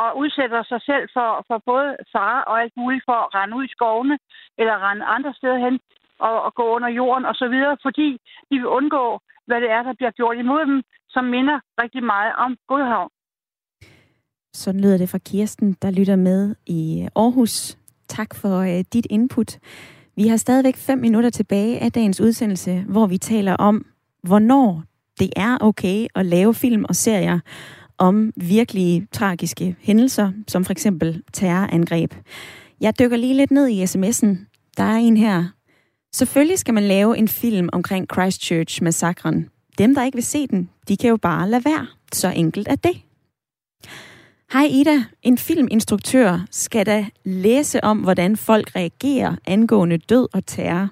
[0.02, 3.66] og udsætter sig selv for, for både fare og alt muligt for at rende ud
[3.66, 4.18] i skovene,
[4.58, 5.80] eller rende andre steder hen,
[6.20, 8.08] og, og gå under jorden og så videre, fordi
[8.50, 9.06] de vil undgå,
[9.48, 13.10] hvad det er, der bliver gjort imod dem, som minder rigtig meget om Godhavn.
[14.54, 17.78] Sådan lyder det fra Kirsten, der lytter med i Aarhus.
[18.08, 19.60] Tak for øh, dit input.
[20.16, 23.86] Vi har stadigvæk fem minutter tilbage af dagens udsendelse, hvor vi taler om,
[24.24, 24.84] hvornår
[25.20, 27.40] det er okay at lave film og serier
[27.98, 32.14] om virkelige tragiske hændelser, som for eksempel terrorangreb.
[32.82, 34.38] Jeg dykker lige lidt ned i sms'en.
[34.78, 35.46] Der er en her.
[36.14, 39.50] Selvfølgelig skal man lave en film omkring Christchurch-massakren.
[39.78, 41.88] Dem, der ikke vil se den, de kan jo bare lade være.
[42.14, 43.02] Så enkelt er det.
[44.54, 50.90] Hej Ida, en filminstruktør skal da læse om, hvordan folk reagerer angående død og terror.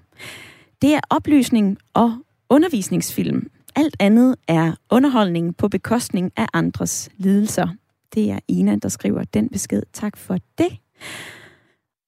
[0.81, 2.17] Det er oplysning og
[2.49, 7.67] undervisningsfilm, alt andet er underholdning på bekostning af andres lidelser.
[8.13, 9.83] Det er Ina, der skriver den besked.
[9.93, 10.77] Tak for det.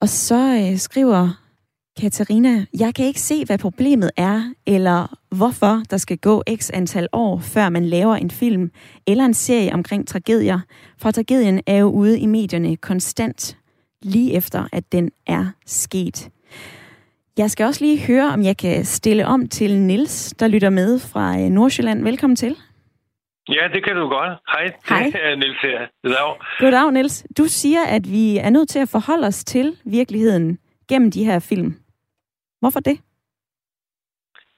[0.01, 1.29] Og så øh, skriver
[1.99, 7.07] Katarina, jeg kan ikke se, hvad problemet er, eller hvorfor der skal gå x antal
[7.13, 8.71] år, før man laver en film
[9.07, 10.59] eller en serie omkring tragedier.
[10.97, 13.57] For tragedien er jo ude i medierne konstant,
[14.01, 16.29] lige efter at den er sket.
[17.37, 20.99] Jeg skal også lige høre, om jeg kan stille om til Nils, der lytter med
[20.99, 22.03] fra øh, Nordsjælland.
[22.03, 22.55] Velkommen til.
[23.49, 24.39] Ja, det kan du godt.
[24.53, 25.03] Hej, Hej.
[25.13, 25.79] det er Niels her.
[26.03, 26.39] Goddag.
[26.59, 27.25] Goddag, Niels.
[27.37, 30.57] Du siger, at vi er nødt til at forholde os til virkeligheden
[30.89, 31.75] gennem de her film.
[32.59, 32.99] Hvorfor det?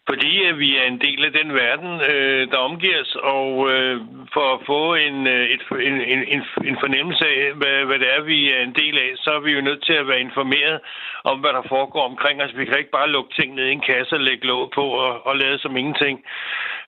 [0.10, 4.02] Fordi at vi er en del af den verden, øh, der omgiver os, og øh,
[4.34, 5.96] for at få en, øh, et, en,
[6.36, 9.40] en, en fornemmelse af, hvad, hvad det er, vi er en del af, så er
[9.40, 10.80] vi jo nødt til at være informeret
[11.24, 12.58] om, hvad der foregår omkring os.
[12.58, 15.28] Vi kan ikke bare lukke ting ned i en kasse og lægge låg på og,
[15.28, 16.24] og lade som ingenting.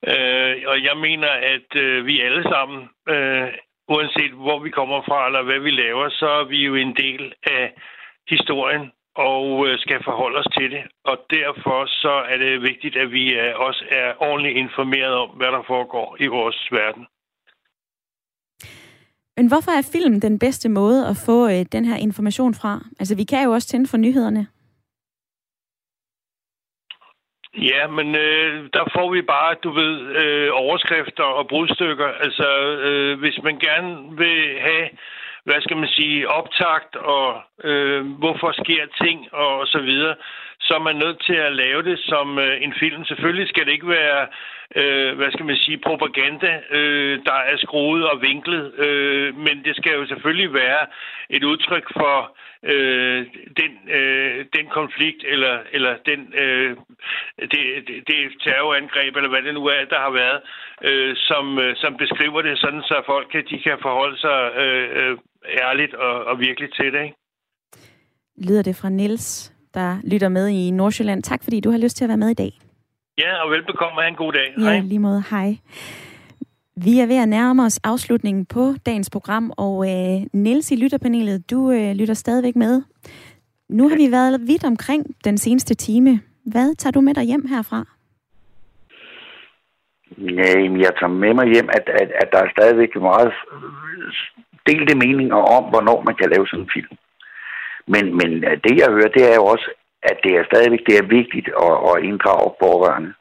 [0.07, 3.47] Øh, og jeg mener, at øh, vi alle sammen, øh,
[3.87, 7.33] uanset hvor vi kommer fra eller hvad vi laver, så er vi jo en del
[7.43, 7.73] af
[8.29, 10.83] historien og øh, skal forholde os til det.
[11.03, 15.47] Og derfor så er det vigtigt, at vi øh, også er ordentligt informeret om, hvad
[15.47, 17.07] der foregår i vores verden.
[19.37, 22.79] Men hvorfor er film den bedste måde at få øh, den her information fra?
[22.99, 24.47] Altså, vi kan jo også tænde for nyhederne.
[27.57, 32.07] Ja, men øh, der får vi bare, du ved, øh, overskrifter og brudstykker.
[32.07, 32.47] Altså,
[32.87, 34.89] øh, hvis man gerne vil have
[35.43, 40.15] hvad skal man sige, optakt og øh, hvorfor sker ting og så videre,
[40.59, 43.05] så er man nødt til at lave det som øh, en film.
[43.05, 44.27] Selvfølgelig skal det ikke være,
[44.75, 49.75] øh, hvad skal man sige, propaganda, øh, der er skruet og vinklet, øh, men det
[49.75, 50.83] skal jo selvfølgelig være
[51.29, 53.25] et udtryk for øh,
[53.59, 56.77] den, øh, den konflikt eller, eller den, øh,
[57.51, 60.39] det, det, det terrorangreb, eller hvad det nu er, der har været,
[60.89, 65.09] øh, som, øh, som beskriver det sådan, så folk kan, de kan forholde sig øh,
[65.11, 65.17] øh
[65.67, 67.03] ærligt og, og virkelig til det.
[67.03, 67.15] Ikke?
[68.47, 71.23] Lyder det fra Nils, der lytter med i Nordsjælland.
[71.23, 72.70] Tak fordi du har lyst til at være med i dag.
[73.17, 74.53] Ja, og velbekomme og have en god dag.
[74.59, 75.23] Ja, lige måde.
[75.29, 75.57] Hej.
[76.75, 81.51] Vi er ved at nærme os afslutningen på dagens program, og øh, Niels i lytterpanelet,
[81.51, 82.83] du øh, lytter stadigvæk med.
[83.69, 86.19] Nu har vi været vidt omkring den seneste time.
[86.45, 87.85] Hvad tager du med dig hjem herfra?
[90.17, 90.49] Ja,
[90.85, 93.33] jeg tager med mig hjem, at, at, at der er stadigvæk meget
[94.67, 96.93] delte meninger om, hvornår man kan lave sådan en film.
[97.87, 98.29] Men, men
[98.63, 99.67] det, jeg hører, det er jo også,
[100.03, 103.13] at det er stadigvæk det er vigtigt at, at inddrage pårørende,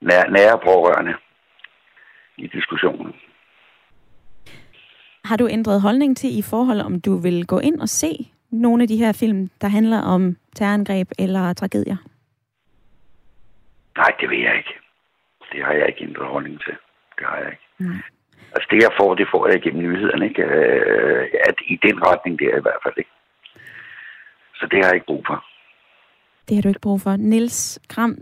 [0.00, 1.14] nær, nære pårørende
[2.36, 3.14] i diskussionen.
[5.24, 8.12] Har du ændret holdning til i forhold, om du vil gå ind og se
[8.50, 11.96] nogle af de her film, der handler om terrorangreb eller tragedier?
[13.96, 14.74] Nej, det vil jeg ikke.
[15.52, 16.74] Det har jeg ikke ændret holdning til.
[17.18, 17.66] Det har jeg ikke.
[17.78, 18.02] Nej.
[18.54, 20.28] Altså det, jeg får, det får jeg gennem nyhederne.
[20.28, 20.42] Ikke?
[20.42, 23.10] Øh, at i den retning, det er i hvert fald ikke.
[24.54, 25.44] Så det har jeg ikke brug for.
[26.48, 27.16] Det har du ikke brug for.
[27.16, 28.18] Nils Kram,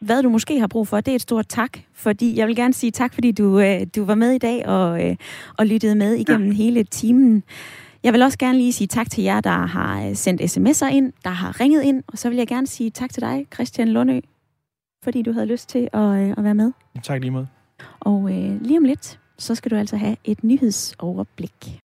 [0.00, 1.78] hvad du måske har brug for, det er et stort tak.
[1.92, 5.08] Fordi jeg vil gerne sige tak, fordi du, øh, du var med i dag og,
[5.08, 5.16] øh,
[5.58, 6.54] og lyttede med igennem ja.
[6.54, 7.42] hele timen.
[8.02, 11.12] Jeg vil også gerne lige sige tak til jer, der har øh, sendt sms'er ind,
[11.24, 12.02] der har ringet ind.
[12.06, 14.20] Og så vil jeg gerne sige tak til dig, Christian Lundø,
[15.02, 16.72] fordi du havde lyst til at, øh, at være med.
[17.02, 17.46] Tak lige måde.
[18.00, 21.82] Og øh, lige om lidt, så skal du altså have et nyhedsoverblik.